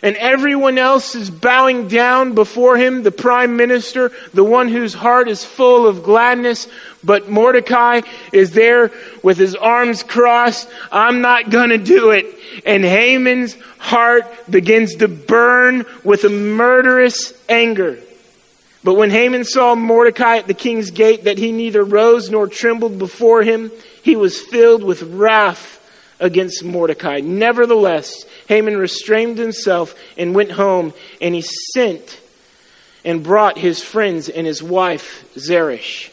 and 0.02 0.16
everyone 0.16 0.78
else 0.78 1.16
is 1.16 1.30
bowing 1.30 1.88
down 1.88 2.34
before 2.34 2.78
him, 2.78 3.04
the 3.04 3.12
prime 3.12 3.58
minister, 3.58 4.12
the 4.34 4.44
one 4.44 4.70
whose 4.70 4.94
heart 4.94 5.28
is 5.28 5.44
full 5.44 5.88
of 5.88 6.04
gladness. 6.04 6.68
But 7.04 7.30
Mordecai 7.30 8.02
is 8.32 8.52
there 8.52 8.92
with 9.24 9.38
his 9.38 9.56
arms 9.56 10.04
crossed. 10.04 10.70
I'm 10.92 11.22
not 11.22 11.50
going 11.50 11.70
to 11.70 11.78
do 11.78 12.12
it. 12.12 12.26
And 12.66 12.84
Haman's 12.84 13.56
heart 13.78 14.26
begins 14.50 14.96
to 14.98 15.08
burn 15.08 15.86
with 16.04 16.24
a 16.24 16.30
murderous 16.30 17.34
anger. 17.50 18.00
But 18.84 18.94
when 18.94 19.10
Haman 19.10 19.44
saw 19.44 19.76
Mordecai 19.76 20.38
at 20.38 20.48
the 20.48 20.54
king's 20.54 20.92
gate, 20.92 21.26
that 21.26 21.38
he 21.38 21.52
neither 21.52 21.84
rose 21.84 22.30
nor 22.30 22.48
trembled 22.48 22.98
before 22.98 23.44
him, 23.44 23.72
he 24.02 24.16
was 24.16 24.40
filled 24.40 24.84
with 24.84 25.02
wrath 25.04 25.79
against 26.20 26.64
Mordecai. 26.64 27.20
Nevertheless, 27.22 28.26
Haman 28.48 28.78
restrained 28.78 29.38
himself 29.38 29.96
and 30.18 30.36
went 30.36 30.52
home, 30.52 30.94
and 31.22 31.34
he 31.34 31.44
sent 31.74 32.22
and 33.06 33.24
brought 33.24 33.58
his 33.58 33.82
friends 33.82 34.30
and 34.30 34.46
his 34.46 34.62
wife 34.62 35.26
Zeresh. 35.36 36.12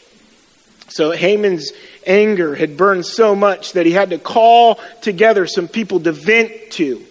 So 0.89 1.11
Haman's 1.11 1.71
anger 2.05 2.55
had 2.55 2.77
burned 2.77 3.05
so 3.05 3.35
much 3.35 3.73
that 3.73 3.85
he 3.85 3.91
had 3.91 4.11
to 4.11 4.17
call 4.17 4.79
together 5.01 5.45
some 5.45 5.67
people 5.67 5.99
to 5.99 6.13
vent 6.13 6.71
to. 6.71 7.03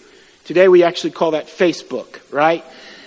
Today 0.44 0.68
we 0.68 0.82
actually 0.82 1.10
call 1.10 1.32
that 1.32 1.46
Facebook, 1.46 2.20
right? 2.32 2.64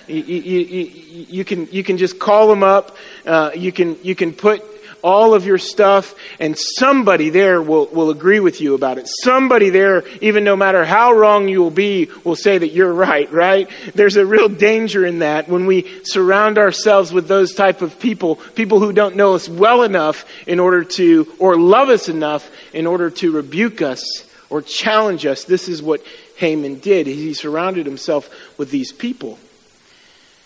You, 0.08 0.18
you, 0.18 0.60
you, 0.60 1.26
you 1.30 1.46
can, 1.46 1.68
you 1.72 1.84
can 1.84 1.98
just 1.98 2.20
call 2.20 2.48
them 2.48 2.64
up. 2.64 2.98
Uh, 3.26 3.52
you, 3.56 3.72
can, 3.72 3.98
you 4.04 4.14
can 4.14 4.34
put 4.34 4.64
all 5.02 5.34
of 5.34 5.46
your 5.46 5.58
stuff, 5.58 6.16
and 6.40 6.58
somebody 6.58 7.30
there 7.30 7.62
will, 7.62 7.88
will 7.88 8.10
agree 8.10 8.40
with 8.40 8.62
you 8.62 8.76
about 8.76 8.98
it. 8.98 9.08
Somebody 9.24 9.70
there, 9.70 10.04
even 10.22 10.44
no 10.44 10.56
matter 10.56 10.86
how 10.86 11.14
wrong 11.14 11.48
you 11.48 11.62
will 11.62 11.72
be, 11.72 12.10
will 12.24 12.36
say 12.36 12.58
that 12.58 12.70
you're 12.70 12.94
right, 12.94 13.32
right? 13.32 13.70
There's 13.96 14.18
a 14.18 14.26
real 14.26 14.50
danger 14.50 15.06
in 15.06 15.20
that 15.20 15.48
when 15.48 15.66
we 15.66 16.04
surround 16.04 16.58
ourselves 16.58 17.12
with 17.12 17.28
those 17.28 17.54
type 17.54 17.82
of 17.82 18.00
people, 18.00 18.36
people 18.36 18.80
who 18.80 18.94
don't 18.94 19.16
know 19.16 19.36
us 19.36 19.48
well 19.48 19.84
enough 19.84 20.26
in 20.48 20.60
order 20.60 20.84
to, 20.84 21.32
or 21.40 21.58
love 21.58 21.90
us 21.90 22.10
enough 22.10 22.50
in 22.74 22.86
order 22.88 23.10
to 23.10 23.32
rebuke 23.32 23.82
us 23.82 24.04
or 24.50 24.62
challenge 24.62 25.26
us. 25.26 25.44
This 25.44 25.70
is 25.70 25.82
what 25.82 26.02
Haman 26.38 26.80
did. 26.80 27.08
He 27.08 27.34
surrounded 27.34 27.86
himself 27.86 28.30
with 28.58 28.72
these 28.72 28.92
people. 28.92 29.38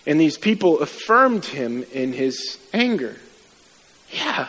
And 0.05 0.19
these 0.19 0.37
people 0.37 0.79
affirmed 0.79 1.45
him 1.45 1.83
in 1.93 2.13
his 2.13 2.57
anger. 2.73 3.15
Yeah, 4.13 4.47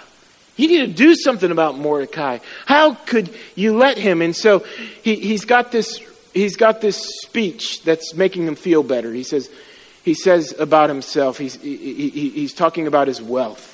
you 0.56 0.68
need 0.68 0.86
to 0.86 0.92
do 0.92 1.14
something 1.14 1.50
about 1.50 1.78
Mordecai. 1.78 2.38
How 2.66 2.94
could 2.94 3.34
you 3.54 3.76
let 3.76 3.98
him? 3.98 4.22
And 4.22 4.36
so 4.36 4.60
he, 5.02 5.16
he's 5.16 5.44
got 5.44 5.72
this 5.72 6.00
he's 6.32 6.56
got 6.56 6.80
this 6.80 7.20
speech 7.22 7.82
that's 7.82 8.14
making 8.14 8.46
him 8.46 8.56
feel 8.56 8.82
better. 8.82 9.12
He 9.12 9.24
says 9.24 9.50
he 10.04 10.14
says 10.14 10.54
about 10.58 10.90
himself. 10.90 11.38
He's 11.38 11.56
he, 11.56 12.10
he, 12.10 12.28
he's 12.30 12.52
talking 12.52 12.86
about 12.86 13.08
his 13.08 13.22
wealth. 13.22 13.72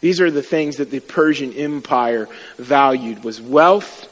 These 0.00 0.20
are 0.20 0.30
the 0.30 0.42
things 0.42 0.76
that 0.76 0.90
the 0.90 1.00
Persian 1.00 1.52
Empire 1.54 2.28
valued 2.58 3.24
was 3.24 3.40
wealth, 3.40 4.08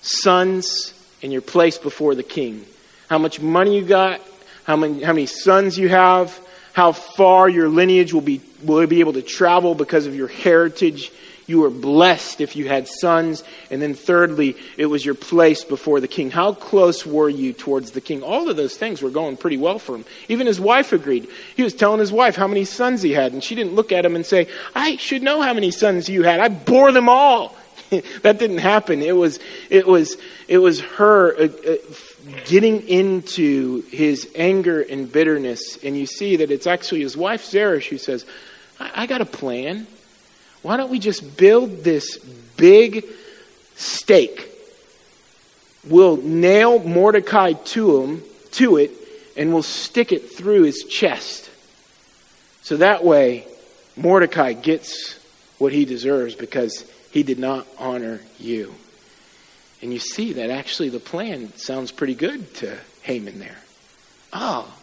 sons, 0.00 0.94
and 1.22 1.32
your 1.32 1.42
place 1.42 1.78
before 1.78 2.14
the 2.14 2.22
king. 2.22 2.64
How 3.08 3.18
much 3.18 3.40
money 3.40 3.76
you 3.76 3.84
got, 3.84 4.20
how 4.64 4.76
many 4.76 5.02
how 5.02 5.12
many 5.12 5.26
sons 5.26 5.78
you 5.78 5.88
have, 5.88 6.38
how 6.72 6.92
far 6.92 7.48
your 7.48 7.68
lineage 7.68 8.12
will 8.12 8.20
be, 8.20 8.40
will 8.62 8.86
be 8.86 9.00
able 9.00 9.12
to 9.14 9.22
travel 9.22 9.74
because 9.74 10.06
of 10.06 10.14
your 10.14 10.28
heritage. 10.28 11.12
You 11.46 11.60
were 11.60 11.70
blessed 11.70 12.40
if 12.40 12.56
you 12.56 12.68
had 12.68 12.88
sons. 12.88 13.42
And 13.70 13.82
then, 13.82 13.94
thirdly, 13.94 14.56
it 14.76 14.86
was 14.86 15.04
your 15.04 15.14
place 15.14 15.64
before 15.64 16.00
the 16.00 16.08
king. 16.08 16.30
How 16.30 16.54
close 16.54 17.04
were 17.04 17.28
you 17.28 17.52
towards 17.52 17.90
the 17.90 18.00
king? 18.00 18.22
All 18.22 18.48
of 18.48 18.56
those 18.56 18.76
things 18.76 19.02
were 19.02 19.10
going 19.10 19.36
pretty 19.36 19.56
well 19.56 19.78
for 19.78 19.96
him. 19.96 20.04
Even 20.28 20.46
his 20.46 20.60
wife 20.60 20.92
agreed. 20.92 21.28
He 21.56 21.62
was 21.62 21.74
telling 21.74 22.00
his 22.00 22.12
wife 22.12 22.36
how 22.36 22.46
many 22.46 22.64
sons 22.64 23.02
he 23.02 23.12
had, 23.12 23.32
and 23.32 23.42
she 23.42 23.54
didn't 23.54 23.74
look 23.74 23.92
at 23.92 24.06
him 24.06 24.14
and 24.14 24.24
say, 24.24 24.46
I 24.74 24.96
should 24.96 25.22
know 25.22 25.42
how 25.42 25.52
many 25.52 25.72
sons 25.72 26.08
you 26.08 26.22
had. 26.22 26.40
I 26.40 26.48
bore 26.48 26.92
them 26.92 27.08
all. 27.08 27.56
that 28.22 28.38
didn't 28.38 28.58
happen. 28.58 29.02
It 29.02 29.16
was, 29.16 29.38
it 29.68 29.86
was, 29.86 30.16
it 30.48 30.58
was 30.58 30.80
her 30.80 31.36
uh, 31.36 31.44
uh, 31.44 31.76
getting 32.46 32.88
into 32.88 33.82
his 33.82 34.28
anger 34.34 34.80
and 34.80 35.10
bitterness. 35.10 35.78
And 35.84 35.96
you 35.96 36.06
see 36.06 36.36
that 36.36 36.50
it's 36.50 36.66
actually 36.66 37.00
his 37.00 37.16
wife, 37.16 37.44
Zeresh, 37.44 37.88
who 37.88 37.98
says, 37.98 38.24
I, 38.80 39.02
I 39.02 39.06
got 39.06 39.20
a 39.20 39.26
plan. 39.26 39.86
Why 40.62 40.76
don't 40.76 40.90
we 40.90 40.98
just 40.98 41.36
build 41.36 41.84
this 41.84 42.16
big 42.56 43.04
stake? 43.76 44.48
We'll 45.86 46.16
nail 46.16 46.78
Mordecai 46.78 47.52
to 47.52 48.02
him, 48.02 48.22
to 48.52 48.76
it, 48.76 48.92
and 49.36 49.52
we'll 49.52 49.62
stick 49.62 50.12
it 50.12 50.30
through 50.30 50.62
his 50.62 50.84
chest. 50.84 51.50
So 52.62 52.76
that 52.76 53.04
way, 53.04 53.46
Mordecai 53.96 54.52
gets 54.52 55.18
what 55.62 55.72
he 55.72 55.84
deserves 55.84 56.34
because 56.34 56.84
he 57.12 57.22
did 57.22 57.38
not 57.38 57.64
honor 57.78 58.20
you. 58.40 58.74
And 59.80 59.92
you 59.92 60.00
see 60.00 60.32
that 60.32 60.50
actually 60.50 60.88
the 60.88 60.98
plan 60.98 61.54
sounds 61.56 61.92
pretty 61.92 62.16
good 62.16 62.52
to 62.56 62.76
Haman 63.02 63.38
there. 63.38 63.58
Oh, 64.32 64.76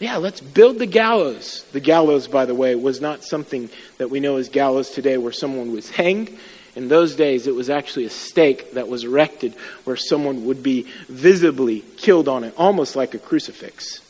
yeah, 0.00 0.16
let's 0.16 0.40
build 0.40 0.80
the 0.80 0.86
gallows. 0.86 1.64
The 1.70 1.78
gallows, 1.78 2.26
by 2.26 2.44
the 2.44 2.56
way, 2.56 2.74
was 2.74 3.00
not 3.00 3.22
something 3.22 3.70
that 3.98 4.10
we 4.10 4.18
know 4.18 4.34
as 4.34 4.48
gallows 4.48 4.90
today 4.90 5.16
where 5.16 5.30
someone 5.30 5.72
was 5.72 5.90
hanged. 5.90 6.36
In 6.74 6.88
those 6.88 7.14
days, 7.14 7.46
it 7.46 7.54
was 7.54 7.70
actually 7.70 8.06
a 8.06 8.10
stake 8.10 8.72
that 8.72 8.88
was 8.88 9.04
erected 9.04 9.54
where 9.84 9.96
someone 9.96 10.44
would 10.46 10.60
be 10.60 10.88
visibly 11.08 11.84
killed 11.96 12.26
on 12.26 12.42
it, 12.42 12.52
almost 12.58 12.96
like 12.96 13.14
a 13.14 13.18
crucifix. 13.20 14.00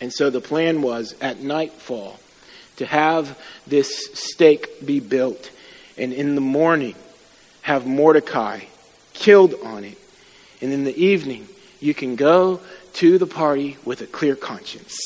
And 0.00 0.10
so 0.10 0.30
the 0.30 0.40
plan 0.40 0.80
was 0.80 1.14
at 1.20 1.42
nightfall 1.42 2.18
to 2.76 2.86
have 2.86 3.38
this 3.66 4.10
stake 4.14 4.84
be 4.84 5.00
built, 5.00 5.50
and 5.96 6.12
in 6.12 6.34
the 6.34 6.40
morning, 6.40 6.94
have 7.62 7.86
Mordecai 7.86 8.60
killed 9.12 9.54
on 9.64 9.84
it. 9.84 9.98
And 10.60 10.72
in 10.72 10.84
the 10.84 10.96
evening, 10.96 11.48
you 11.80 11.94
can 11.94 12.16
go 12.16 12.60
to 12.94 13.18
the 13.18 13.26
party 13.26 13.78
with 13.84 14.00
a 14.00 14.06
clear 14.06 14.36
conscience. 14.36 14.98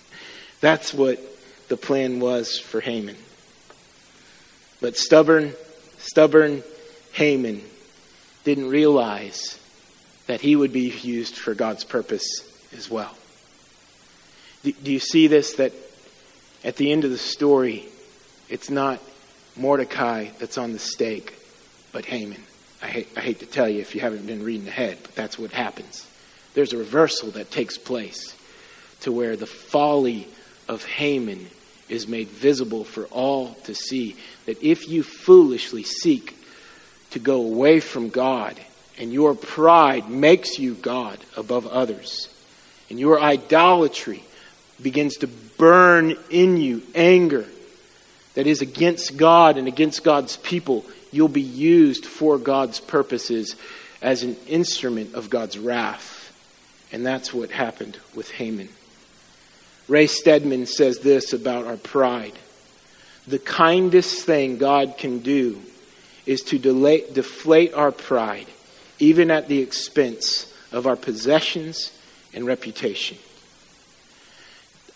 That's 0.60 0.94
what 0.94 1.20
the 1.68 1.76
plan 1.76 2.20
was 2.20 2.58
for 2.58 2.80
Haman. 2.80 3.16
But 4.80 4.96
stubborn, 4.96 5.52
stubborn 5.98 6.62
Haman 7.12 7.62
didn't 8.44 8.68
realize 8.68 9.58
that 10.26 10.40
he 10.40 10.54
would 10.54 10.72
be 10.72 10.90
used 10.90 11.36
for 11.36 11.54
God's 11.54 11.84
purpose 11.84 12.26
as 12.76 12.90
well. 12.90 13.16
Do, 14.62 14.72
do 14.72 14.92
you 14.92 15.00
see 15.00 15.26
this? 15.26 15.54
That 15.54 15.72
at 16.64 16.76
the 16.76 16.92
end 16.92 17.04
of 17.04 17.10
the 17.10 17.18
story, 17.18 17.86
it's 18.48 18.70
not 18.70 19.00
Mordecai 19.56 20.28
that's 20.38 20.58
on 20.58 20.72
the 20.72 20.78
stake, 20.78 21.34
but 21.92 22.04
Haman. 22.04 22.42
I 22.82 22.88
hate, 22.88 23.08
I 23.16 23.20
hate 23.20 23.40
to 23.40 23.46
tell 23.46 23.68
you 23.68 23.80
if 23.80 23.94
you 23.94 24.00
haven't 24.00 24.26
been 24.26 24.44
reading 24.44 24.68
ahead, 24.68 24.98
but 25.02 25.14
that's 25.14 25.38
what 25.38 25.50
happens. 25.50 26.06
There's 26.54 26.72
a 26.72 26.78
reversal 26.78 27.30
that 27.32 27.50
takes 27.50 27.78
place 27.78 28.36
to 29.00 29.12
where 29.12 29.36
the 29.36 29.46
folly 29.46 30.28
of 30.68 30.84
Haman 30.84 31.48
is 31.88 32.08
made 32.08 32.28
visible 32.28 32.84
for 32.84 33.04
all 33.06 33.54
to 33.64 33.74
see. 33.74 34.16
That 34.46 34.62
if 34.62 34.88
you 34.88 35.02
foolishly 35.02 35.84
seek 35.84 36.36
to 37.10 37.18
go 37.18 37.42
away 37.42 37.80
from 37.80 38.08
God 38.08 38.58
and 38.98 39.12
your 39.12 39.34
pride 39.34 40.08
makes 40.08 40.58
you 40.58 40.74
God 40.74 41.18
above 41.36 41.66
others, 41.66 42.28
and 42.88 42.98
your 42.98 43.20
idolatry 43.20 44.22
begins 44.82 45.16
to 45.18 45.26
burn 45.26 46.16
in 46.30 46.56
you 46.56 46.82
anger 46.94 47.46
that 48.34 48.46
is 48.46 48.60
against 48.60 49.16
God 49.16 49.56
and 49.56 49.66
against 49.66 50.04
God's 50.04 50.36
people, 50.36 50.84
you'll 51.10 51.28
be 51.28 51.40
used 51.40 52.04
for 52.04 52.38
God's 52.38 52.80
purposes 52.80 53.56
as 54.02 54.22
an 54.22 54.36
instrument 54.46 55.14
of 55.14 55.30
God's 55.30 55.58
wrath. 55.58 56.22
And 56.92 57.04
that's 57.04 57.32
what 57.32 57.50
happened 57.50 57.98
with 58.14 58.30
Haman. 58.30 58.68
Ray 59.88 60.06
Stedman 60.06 60.66
says 60.66 60.98
this 60.98 61.32
about 61.32 61.66
our 61.66 61.76
pride 61.76 62.34
The 63.26 63.38
kindest 63.38 64.26
thing 64.26 64.58
God 64.58 64.96
can 64.98 65.20
do 65.20 65.60
is 66.26 66.42
to 66.42 66.58
delay, 66.58 67.04
deflate 67.12 67.72
our 67.72 67.92
pride, 67.92 68.46
even 68.98 69.30
at 69.30 69.48
the 69.48 69.60
expense 69.60 70.52
of 70.72 70.86
our 70.86 70.96
possessions 70.96 71.96
and 72.34 72.46
reputation. 72.46 73.16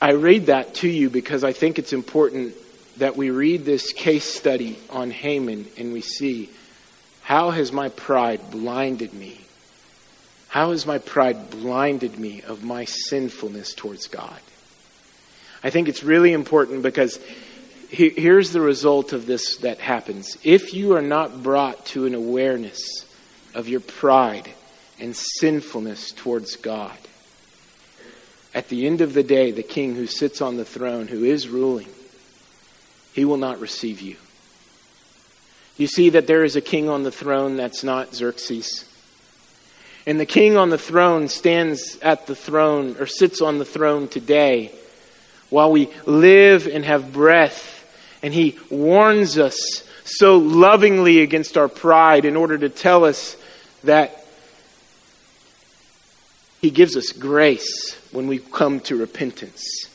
I 0.00 0.12
read 0.12 0.46
that 0.46 0.74
to 0.76 0.88
you 0.88 1.10
because 1.10 1.44
I 1.44 1.52
think 1.52 1.78
it's 1.78 1.92
important 1.92 2.54
that 2.96 3.16
we 3.16 3.30
read 3.30 3.64
this 3.64 3.92
case 3.92 4.24
study 4.24 4.78
on 4.88 5.10
Haman 5.10 5.66
and 5.76 5.92
we 5.92 6.00
see 6.00 6.48
how 7.22 7.50
has 7.50 7.70
my 7.70 7.90
pride 7.90 8.50
blinded 8.50 9.12
me? 9.12 9.40
How 10.48 10.70
has 10.70 10.86
my 10.86 10.98
pride 10.98 11.50
blinded 11.50 12.18
me 12.18 12.42
of 12.42 12.64
my 12.64 12.84
sinfulness 12.86 13.74
towards 13.74 14.08
God? 14.08 14.40
I 15.62 15.70
think 15.70 15.88
it's 15.88 16.02
really 16.02 16.32
important 16.32 16.82
because 16.82 17.20
here's 17.90 18.52
the 18.52 18.60
result 18.60 19.12
of 19.12 19.26
this 19.26 19.58
that 19.58 19.78
happens. 19.78 20.38
If 20.42 20.74
you 20.74 20.94
are 20.96 21.02
not 21.02 21.42
brought 21.42 21.86
to 21.86 22.06
an 22.06 22.14
awareness 22.14 23.04
of 23.54 23.68
your 23.68 23.80
pride 23.80 24.48
and 24.98 25.14
sinfulness 25.14 26.12
towards 26.12 26.56
God, 26.56 26.96
at 28.54 28.68
the 28.68 28.86
end 28.86 29.00
of 29.00 29.14
the 29.14 29.22
day, 29.22 29.50
the 29.50 29.62
king 29.62 29.94
who 29.94 30.06
sits 30.06 30.40
on 30.40 30.56
the 30.56 30.64
throne, 30.64 31.06
who 31.08 31.24
is 31.24 31.48
ruling, 31.48 31.88
he 33.12 33.24
will 33.24 33.36
not 33.36 33.60
receive 33.60 34.00
you. 34.00 34.16
You 35.76 35.86
see 35.86 36.10
that 36.10 36.26
there 36.26 36.44
is 36.44 36.56
a 36.56 36.60
king 36.60 36.88
on 36.88 37.04
the 37.04 37.12
throne 37.12 37.56
that's 37.56 37.84
not 37.84 38.14
Xerxes. 38.14 38.84
And 40.06 40.18
the 40.18 40.26
king 40.26 40.56
on 40.56 40.70
the 40.70 40.78
throne 40.78 41.28
stands 41.28 41.98
at 42.02 42.26
the 42.26 42.34
throne 42.34 42.96
or 42.98 43.06
sits 43.06 43.40
on 43.40 43.58
the 43.58 43.64
throne 43.64 44.08
today 44.08 44.72
while 45.48 45.70
we 45.70 45.90
live 46.06 46.66
and 46.66 46.84
have 46.84 47.12
breath. 47.12 47.76
And 48.22 48.34
he 48.34 48.58
warns 48.70 49.38
us 49.38 49.84
so 50.04 50.38
lovingly 50.38 51.20
against 51.20 51.56
our 51.56 51.68
pride 51.68 52.24
in 52.24 52.36
order 52.36 52.58
to 52.58 52.68
tell 52.68 53.04
us 53.04 53.36
that 53.84 54.26
he 56.60 56.70
gives 56.70 56.96
us 56.96 57.12
grace 57.12 57.99
when 58.12 58.26
we 58.26 58.38
come 58.38 58.80
to 58.80 58.96
repentance. 58.96 59.90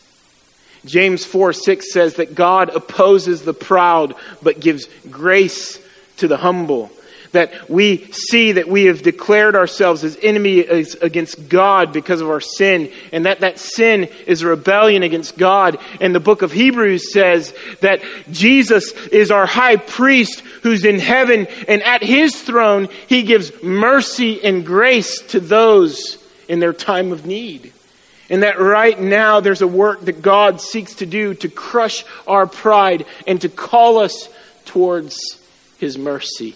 James 0.85 1.25
4 1.25 1.53
6 1.53 1.91
says 1.91 2.15
that 2.15 2.35
God 2.35 2.69
opposes 2.75 3.41
the 3.41 3.53
proud 3.53 4.13
but 4.41 4.59
gives 4.59 4.87
grace 5.09 5.79
to 6.17 6.27
the 6.27 6.37
humble. 6.37 6.91
That 7.31 7.69
we 7.69 8.09
see 8.11 8.53
that 8.53 8.69
we 8.69 8.85
have 8.85 9.01
declared 9.01 9.57
ourselves 9.57 10.05
as 10.05 10.17
enemies 10.21 10.95
against 10.95 11.49
God 11.49 11.91
because 11.91 12.21
of 12.21 12.29
our 12.29 12.39
sin, 12.39 12.89
and 13.11 13.25
that 13.25 13.41
that 13.41 13.59
sin 13.59 14.07
is 14.25 14.41
a 14.41 14.47
rebellion 14.47 15.03
against 15.03 15.37
God. 15.37 15.77
And 15.99 16.15
the 16.15 16.21
book 16.21 16.43
of 16.43 16.53
Hebrews 16.53 17.11
says 17.11 17.53
that 17.81 18.01
Jesus 18.31 18.93
is 19.07 19.31
our 19.31 19.45
high 19.45 19.75
priest 19.75 20.39
who's 20.63 20.85
in 20.85 20.97
heaven, 20.99 21.47
and 21.67 21.83
at 21.83 22.03
his 22.03 22.41
throne 22.41 22.87
he 23.07 23.23
gives 23.23 23.51
mercy 23.61 24.41
and 24.41 24.65
grace 24.65 25.19
to 25.31 25.41
those 25.41 26.23
in 26.47 26.61
their 26.61 26.73
time 26.73 27.11
of 27.11 27.25
need. 27.25 27.73
And 28.29 28.43
that 28.43 28.59
right 28.59 28.99
now 28.99 29.39
there's 29.39 29.61
a 29.61 29.67
work 29.67 30.05
that 30.05 30.21
God 30.21 30.59
seeks 30.59 30.95
to 30.95 31.05
do 31.05 31.33
to 31.35 31.49
crush 31.49 32.03
our 32.27 32.47
pride 32.47 33.05
and 33.27 33.39
to 33.41 33.49
call 33.49 33.99
us 33.99 34.29
towards 34.65 35.17
his 35.77 35.97
mercy. 35.97 36.55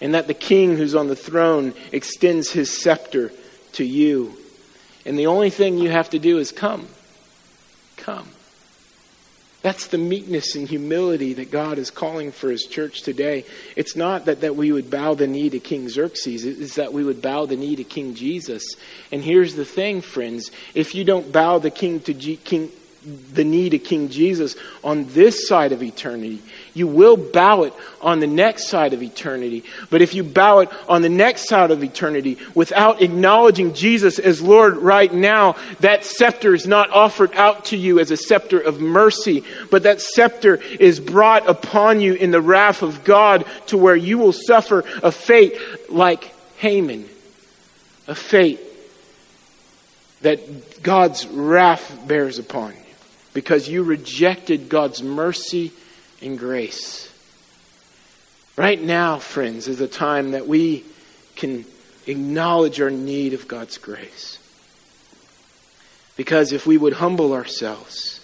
And 0.00 0.14
that 0.14 0.26
the 0.26 0.34
king 0.34 0.76
who's 0.76 0.94
on 0.94 1.08
the 1.08 1.16
throne 1.16 1.72
extends 1.92 2.50
his 2.50 2.82
scepter 2.82 3.32
to 3.72 3.84
you. 3.84 4.36
And 5.04 5.18
the 5.18 5.26
only 5.26 5.50
thing 5.50 5.78
you 5.78 5.90
have 5.90 6.10
to 6.10 6.18
do 6.18 6.38
is 6.38 6.50
come. 6.50 6.88
Come. 7.96 8.28
That's 9.66 9.88
the 9.88 9.98
meekness 9.98 10.54
and 10.54 10.68
humility 10.68 11.32
that 11.32 11.50
God 11.50 11.76
is 11.76 11.90
calling 11.90 12.30
for 12.30 12.52
his 12.52 12.66
church 12.66 13.02
today. 13.02 13.44
It's 13.74 13.96
not 13.96 14.26
that, 14.26 14.42
that 14.42 14.54
we 14.54 14.70
would 14.70 14.90
bow 14.90 15.14
the 15.14 15.26
knee 15.26 15.50
to 15.50 15.58
King 15.58 15.88
Xerxes, 15.88 16.44
it's 16.44 16.76
that 16.76 16.92
we 16.92 17.02
would 17.02 17.20
bow 17.20 17.46
the 17.46 17.56
knee 17.56 17.74
to 17.74 17.82
King 17.82 18.14
Jesus. 18.14 18.62
And 19.10 19.24
here's 19.24 19.56
the 19.56 19.64
thing, 19.64 20.02
friends 20.02 20.52
if 20.76 20.94
you 20.94 21.02
don't 21.02 21.32
bow 21.32 21.58
the 21.58 21.72
king 21.72 21.98
to 22.02 22.14
G- 22.14 22.36
King, 22.36 22.70
the 23.06 23.44
knee 23.44 23.70
to 23.70 23.78
King 23.78 24.08
Jesus 24.08 24.56
on 24.82 25.06
this 25.12 25.46
side 25.46 25.70
of 25.70 25.82
eternity. 25.82 26.42
You 26.74 26.88
will 26.88 27.16
bow 27.16 27.62
it 27.62 27.72
on 28.02 28.18
the 28.18 28.26
next 28.26 28.68
side 28.68 28.92
of 28.92 29.02
eternity. 29.02 29.62
But 29.90 30.02
if 30.02 30.14
you 30.14 30.24
bow 30.24 30.58
it 30.60 30.70
on 30.88 31.02
the 31.02 31.08
next 31.08 31.48
side 31.48 31.70
of 31.70 31.84
eternity 31.84 32.36
without 32.54 33.02
acknowledging 33.02 33.74
Jesus 33.74 34.18
as 34.18 34.42
Lord 34.42 34.76
right 34.76 35.12
now, 35.12 35.54
that 35.80 36.04
scepter 36.04 36.52
is 36.52 36.66
not 36.66 36.90
offered 36.90 37.32
out 37.34 37.66
to 37.66 37.76
you 37.76 38.00
as 38.00 38.10
a 38.10 38.16
scepter 38.16 38.58
of 38.58 38.80
mercy, 38.80 39.44
but 39.70 39.84
that 39.84 40.00
scepter 40.00 40.56
is 40.56 40.98
brought 40.98 41.48
upon 41.48 42.00
you 42.00 42.14
in 42.14 42.32
the 42.32 42.42
wrath 42.42 42.82
of 42.82 43.04
God 43.04 43.44
to 43.66 43.78
where 43.78 43.96
you 43.96 44.18
will 44.18 44.32
suffer 44.32 44.84
a 45.02 45.12
fate 45.12 45.56
like 45.88 46.24
Haman, 46.58 47.08
a 48.08 48.16
fate 48.16 48.60
that 50.22 50.82
God's 50.82 51.26
wrath 51.28 52.00
bears 52.08 52.40
upon 52.40 52.74
because 53.36 53.68
you 53.68 53.82
rejected 53.82 54.70
God's 54.70 55.02
mercy 55.02 55.70
and 56.22 56.38
grace. 56.38 57.12
Right 58.56 58.80
now, 58.80 59.18
friends, 59.18 59.68
is 59.68 59.78
a 59.82 59.86
time 59.86 60.30
that 60.30 60.48
we 60.48 60.86
can 61.34 61.66
acknowledge 62.06 62.80
our 62.80 62.90
need 62.90 63.34
of 63.34 63.46
God's 63.46 63.76
grace. 63.76 64.38
Because 66.16 66.50
if 66.50 66.66
we 66.66 66.78
would 66.78 66.94
humble 66.94 67.34
ourselves, 67.34 68.22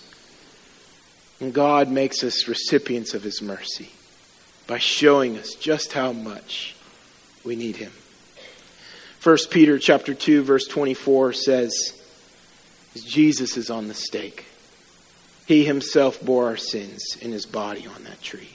and 1.40 1.52
God 1.52 1.90
makes 1.90 2.24
us 2.24 2.48
recipients 2.48 3.12
of 3.12 3.22
his 3.22 3.42
mercy 3.42 3.90
by 4.66 4.78
showing 4.78 5.36
us 5.36 5.52
just 5.56 5.92
how 5.92 6.14
much 6.14 6.74
we 7.44 7.54
need 7.54 7.76
him. 7.76 7.92
1 9.22 9.36
Peter 9.50 9.78
chapter 9.78 10.14
2 10.14 10.42
verse 10.42 10.66
24 10.66 11.34
says 11.34 12.02
Jesus 12.94 13.58
is 13.58 13.68
on 13.68 13.88
the 13.88 13.94
stake. 13.94 14.46
He 15.46 15.64
himself 15.64 16.20
bore 16.20 16.46
our 16.46 16.56
sins 16.56 17.16
in 17.20 17.32
his 17.32 17.46
body 17.46 17.86
on 17.86 18.04
that 18.04 18.22
tree, 18.22 18.50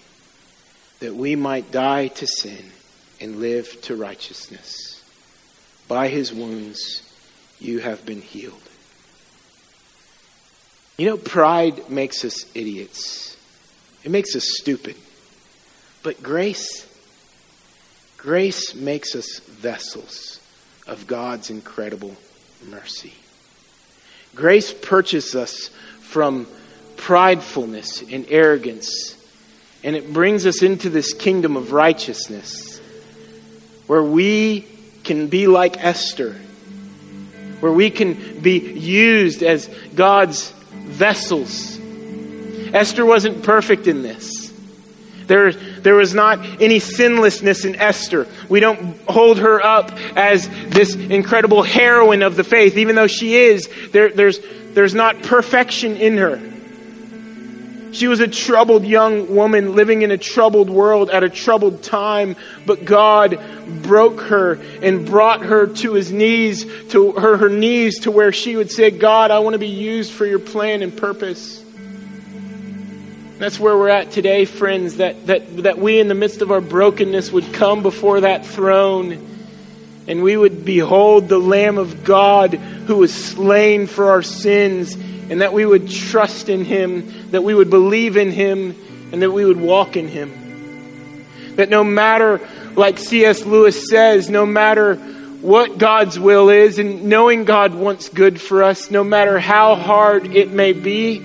that 1.00 1.16
we 1.16 1.36
might 1.36 1.72
die 1.72 2.08
to 2.08 2.28
sin 2.28 2.72
and 3.20 3.40
live 3.40 3.82
to 3.84 3.96
righteousness. 3.96 5.04
By 5.88 6.08
his 6.08 6.34
wounds 6.34 7.04
you 7.60 7.80
have 7.80 8.06
been 8.06 8.22
healed. 8.22 8.62
You 10.98 11.08
know, 11.08 11.18
pride 11.18 11.90
makes 11.90 12.26
us 12.26 12.46
idiots. 12.56 13.38
It 14.04 14.12
makes 14.12 14.36
us 14.36 14.46
stupid. 14.58 14.96
But 16.02 16.24
grace, 16.24 16.88
grace 18.18 18.74
makes 18.74 19.14
us 19.14 19.40
vessels 19.40 20.40
of 20.88 21.06
God's 21.06 21.50
incredible 21.50 22.16
mercy. 22.68 23.14
Grace 24.34 24.74
purchases 24.74 25.36
us 25.36 25.68
from 26.02 26.48
pridefulness 26.98 28.02
and 28.14 28.26
arrogance. 28.30 29.16
And 29.84 29.96
it 29.96 30.12
brings 30.12 30.46
us 30.46 30.62
into 30.62 30.90
this 30.90 31.14
kingdom 31.14 31.56
of 31.56 31.72
righteousness 31.72 32.80
where 33.88 34.04
we 34.04 34.68
can 35.04 35.28
be 35.28 35.48
like 35.48 35.84
Esther, 35.84 36.34
where 37.62 37.72
we 37.72 37.90
can 37.90 38.42
be 38.42 38.60
used 38.60 39.44
as 39.44 39.68
God's 39.96 40.52
vessels. 40.74 41.80
Esther 42.74 43.06
wasn't 43.06 43.44
perfect 43.44 43.88
in 43.88 44.02
this. 44.02 44.48
There, 45.28 45.52
there 45.52 45.96
was 45.96 46.14
not 46.14 46.40
any 46.62 46.80
sinlessness 46.80 47.66
in 47.66 47.76
Esther. 47.76 48.28
We 48.50 48.60
don't 48.60 49.00
hold 49.08 49.40
her 49.40 49.62
up 49.62 49.92
as 50.16 50.48
this 50.70 50.96
incredible 50.96 51.64
heroine 51.64 52.24
of 52.24 52.36
the 52.36 52.44
faith, 52.44 52.78
even 52.78 52.96
though 52.96 53.08
she 53.08 53.36
is. 53.36 53.70
There, 53.92 54.10
there's, 54.10 54.40
there's 54.74 54.96
not 54.96 55.22
perfection 55.24 55.98
in 55.98 56.18
her. 56.18 56.42
She 57.98 58.08
was 58.08 58.20
a 58.20 58.28
troubled 58.28 58.86
young 58.86 59.34
woman 59.34 59.74
living 59.74 60.04
in 60.04 60.12
a 60.12 60.20
troubled 60.20 60.70
world 60.70 61.10
at 61.10 61.24
a 61.24 61.30
troubled 61.32 61.82
time, 61.82 62.36
but 62.64 62.86
God 62.86 63.42
broke 63.82 64.22
her 64.22 64.60
and 64.84 65.04
brought 65.04 65.42
her 65.42 65.66
to 65.66 65.94
his 65.94 66.12
knees, 66.12 66.64
to 66.90 67.14
her, 67.14 67.38
her 67.38 67.50
knees 67.50 68.02
to 68.02 68.12
where 68.12 68.32
she 68.32 68.56
would 68.56 68.70
say, 68.70 68.92
God, 68.92 69.32
I 69.32 69.40
want 69.40 69.56
to 69.56 69.60
be 69.60 69.70
used 69.70 70.12
for 70.12 70.28
your 70.28 70.38
plan 70.38 70.84
and 70.84 70.96
purpose. 70.96 71.64
That's 73.40 73.60
where 73.60 73.76
we're 73.76 73.90
at 73.90 74.12
today, 74.12 74.46
friends, 74.46 74.98
that, 74.98 75.26
that, 75.26 75.64
that 75.64 75.80
we 75.80 76.00
in 76.00 76.08
the 76.08 76.14
midst 76.14 76.44
of 76.44 76.52
our 76.52 76.62
brokenness 76.62 77.32
would 77.32 77.52
come 77.52 77.82
before 77.82 78.22
that 78.22 78.46
throne 78.46 79.28
and 80.08 80.22
we 80.22 80.38
would 80.38 80.64
behold 80.64 81.30
the 81.30 81.40
Lamb 81.40 81.80
of 81.80 82.04
God 82.04 82.54
who 82.54 82.98
was 82.98 83.12
slain 83.12 83.88
for 83.88 84.12
our 84.12 84.22
sins 84.22 84.96
and 85.30 85.42
that 85.42 85.54
we 85.54 85.66
would 85.66 85.90
trust 85.90 86.50
in 86.50 86.64
Him, 86.64 87.32
that 87.32 87.44
we 87.44 87.54
would 87.54 87.70
believe 87.70 88.18
in 88.18 88.32
Him, 88.32 88.76
and 89.12 89.22
that 89.22 89.32
we 89.32 89.46
would 89.46 89.60
walk 89.60 89.98
in 89.98 90.08
Him. 90.08 91.56
That 91.56 91.70
no 91.70 91.84
matter, 91.84 92.40
like 92.76 92.98
C.S. 92.98 93.46
Lewis 93.46 93.90
says, 93.90 94.30
no 94.30 94.46
matter 94.46 94.96
what 94.96 95.78
God's 95.78 96.20
will 96.20 96.50
is, 96.50 96.80
and 96.80 97.06
knowing 97.06 97.46
God 97.46 97.74
wants 97.74 98.10
good 98.10 98.40
for 98.40 98.64
us, 98.64 98.90
no 98.90 99.04
matter 99.04 99.40
how 99.40 99.76
hard 99.76 100.28
it 100.36 100.52
may 100.52 100.74
be, 100.74 101.20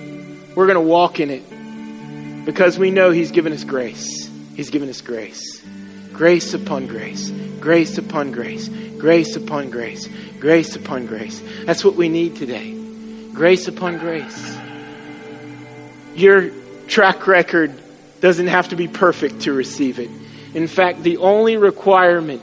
we're 0.55 0.67
going 0.67 0.75
to 0.75 0.81
walk 0.81 1.21
in 1.21 1.31
it 1.31 2.45
because 2.45 2.79
we 2.79 2.91
know 2.91 3.11
He's 3.11 3.31
given 3.31 3.53
us 3.53 3.65
grace. 3.65 4.29
He's 4.55 4.71
given 4.71 4.89
us 4.89 5.01
grace. 5.01 5.63
Grace 6.13 6.53
upon 6.55 6.87
grace, 6.89 7.31
grace 7.59 7.97
upon 7.97 8.33
grace, 8.33 8.69
grace 8.99 9.35
upon 9.35 9.71
grace, 9.71 10.09
grace 10.39 10.77
upon 10.77 11.07
grace. 11.07 11.43
That's 11.65 11.85
what 11.85 11.95
we 11.95 12.11
need 12.11 12.37
today 12.37 12.82
Grace 13.33 13.67
upon 13.69 13.99
grace. 13.99 14.57
Your 16.15 16.51
track 16.87 17.27
record 17.27 17.73
doesn't 18.21 18.49
have 18.49 18.69
to 18.69 18.77
be 18.77 18.87
perfect 18.89 19.41
to 19.43 19.53
receive 19.53 19.99
it. 19.99 20.11
In 20.55 20.69
fact, 20.69 21.03
the 21.03 21.17
only 21.17 21.57
requirement 21.57 22.43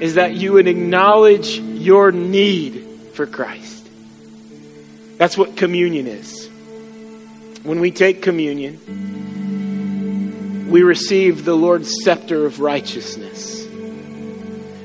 is 0.00 0.14
that 0.14 0.34
you 0.34 0.52
would 0.52 0.68
acknowledge 0.68 1.58
your 1.58 2.12
need 2.12 2.84
for 3.14 3.26
Christ. 3.26 3.88
That's 5.16 5.36
what 5.36 5.56
communion 5.56 6.06
is. 6.06 6.48
When 7.64 7.80
we 7.80 7.90
take 7.90 8.22
communion, 8.22 8.78
we 10.70 10.82
receive 10.82 11.44
the 11.44 11.56
Lord's 11.56 11.92
scepter 12.04 12.46
of 12.46 12.60
righteousness. 12.60 13.66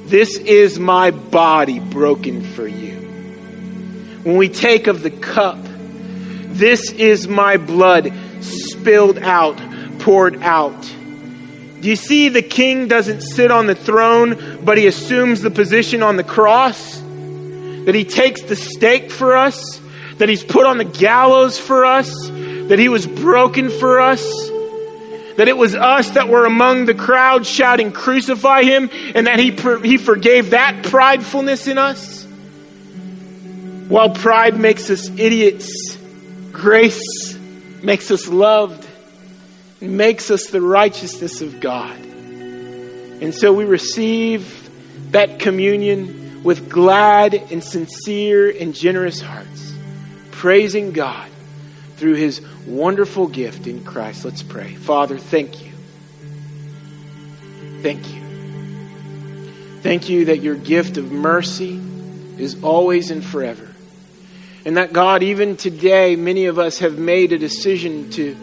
This 0.05 0.37
is 0.37 0.79
my 0.79 1.11
body 1.11 1.79
broken 1.79 2.41
for 2.41 2.67
you. 2.67 3.02
When 4.23 4.37
we 4.37 4.47
take 4.47 4.87
of 4.87 5.03
the 5.03 5.11
cup, 5.11 5.57
this 5.61 6.91
is 6.91 7.27
my 7.27 7.57
blood 7.57 8.13
spilled 8.41 9.17
out, 9.19 9.59
poured 9.99 10.41
out. 10.41 10.81
Do 10.81 11.89
you 11.89 11.97
see 11.97 12.29
the 12.29 12.41
king 12.41 12.87
doesn't 12.87 13.21
sit 13.21 13.51
on 13.51 13.67
the 13.67 13.75
throne, 13.75 14.59
but 14.63 14.77
he 14.77 14.87
assumes 14.87 15.41
the 15.41 15.51
position 15.51 16.01
on 16.01 16.15
the 16.15 16.23
cross? 16.23 17.01
That 17.01 17.93
he 17.93 18.05
takes 18.05 18.41
the 18.43 18.55
stake 18.55 19.11
for 19.11 19.35
us? 19.35 19.81
That 20.19 20.29
he's 20.29 20.43
put 20.43 20.65
on 20.65 20.77
the 20.77 20.85
gallows 20.85 21.59
for 21.59 21.83
us? 21.83 22.09
That 22.29 22.79
he 22.79 22.87
was 22.87 23.05
broken 23.05 23.69
for 23.69 23.99
us? 23.99 24.23
That 25.35 25.49
it 25.49 25.57
was 25.57 25.75
us 25.75 26.11
that 26.11 26.29
were 26.29 26.45
among 26.45 26.85
the 26.85 26.93
crowd 26.93 27.45
shouting, 27.45 27.91
Crucify 27.91 28.63
him, 28.63 28.89
and 29.13 29.27
that 29.27 29.39
he, 29.39 29.51
he 29.85 29.97
forgave 29.97 30.51
that 30.51 30.85
pridefulness 30.85 31.67
in 31.67 31.77
us? 31.77 32.22
While 33.87 34.11
pride 34.11 34.59
makes 34.59 34.89
us 34.89 35.09
idiots, 35.09 35.97
grace 36.51 37.37
makes 37.81 38.11
us 38.11 38.27
loved 38.27 38.87
makes 39.83 40.31
us 40.31 40.47
the 40.47 40.61
righteousness 40.61 41.41
of 41.41 41.59
God. 41.59 41.97
And 41.99 43.33
so 43.33 43.53
we 43.53 43.65
receive 43.65 44.69
that 45.11 45.39
communion 45.39 46.43
with 46.43 46.69
glad 46.69 47.33
and 47.33 47.63
sincere 47.63 48.49
and 48.49 48.73
generous 48.73 49.21
hearts, 49.21 49.73
praising 50.31 50.91
God 50.91 51.29
through 51.97 52.15
his 52.15 52.41
wonderful 52.65 53.27
gift 53.27 53.67
in 53.67 53.83
Christ. 53.83 54.25
Let's 54.25 54.43
pray. 54.43 54.75
Father, 54.75 55.17
thank 55.17 55.63
you. 55.63 55.71
Thank 57.81 58.13
you. 58.13 58.21
Thank 59.81 60.09
you 60.09 60.25
that 60.25 60.41
your 60.41 60.55
gift 60.55 60.97
of 60.97 61.11
mercy 61.11 61.79
is 62.37 62.63
always 62.63 63.11
and 63.11 63.23
forever. 63.23 63.72
And 64.65 64.77
that 64.77 64.93
God, 64.93 65.23
even 65.23 65.57
today, 65.57 66.15
many 66.15 66.45
of 66.45 66.57
us 66.57 66.79
have 66.79 66.97
made 66.97 67.33
a 67.33 67.37
decision 67.37 68.09
to 68.11 68.35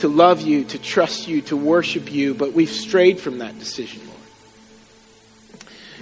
to 0.00 0.08
love 0.08 0.40
you, 0.40 0.64
to 0.64 0.78
trust 0.78 1.28
you, 1.28 1.42
to 1.42 1.56
worship 1.56 2.10
you, 2.10 2.34
but 2.34 2.52
we've 2.52 2.70
strayed 2.70 3.20
from 3.20 3.38
that 3.38 3.58
decision, 3.58 4.00
Lord. 4.06 4.18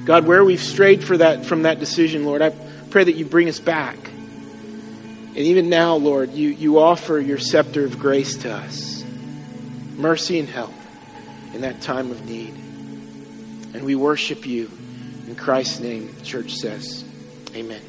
God, 0.06 0.26
where 0.26 0.44
we've 0.44 0.62
strayed 0.62 1.02
for 1.02 1.16
that, 1.16 1.44
from 1.44 1.62
that 1.62 1.80
decision, 1.80 2.24
Lord, 2.24 2.40
I 2.40 2.50
pray 2.90 3.04
that 3.04 3.16
you 3.16 3.24
bring 3.24 3.48
us 3.48 3.58
back. 3.58 3.96
And 3.96 5.36
even 5.36 5.68
now, 5.68 5.96
Lord, 5.96 6.30
you, 6.32 6.48
you 6.50 6.78
offer 6.78 7.18
your 7.18 7.38
scepter 7.38 7.84
of 7.84 7.98
grace 7.98 8.36
to 8.38 8.52
us, 8.52 9.04
mercy 9.96 10.38
and 10.38 10.48
help 10.48 10.72
in 11.52 11.62
that 11.62 11.80
time 11.80 12.12
of 12.12 12.24
need. 12.24 12.54
And 13.74 13.82
we 13.82 13.96
worship 13.96 14.46
you. 14.46 14.70
In 15.26 15.34
Christ's 15.34 15.80
name, 15.80 16.14
the 16.18 16.24
church 16.24 16.54
says, 16.54 17.04
Amen. 17.54 17.82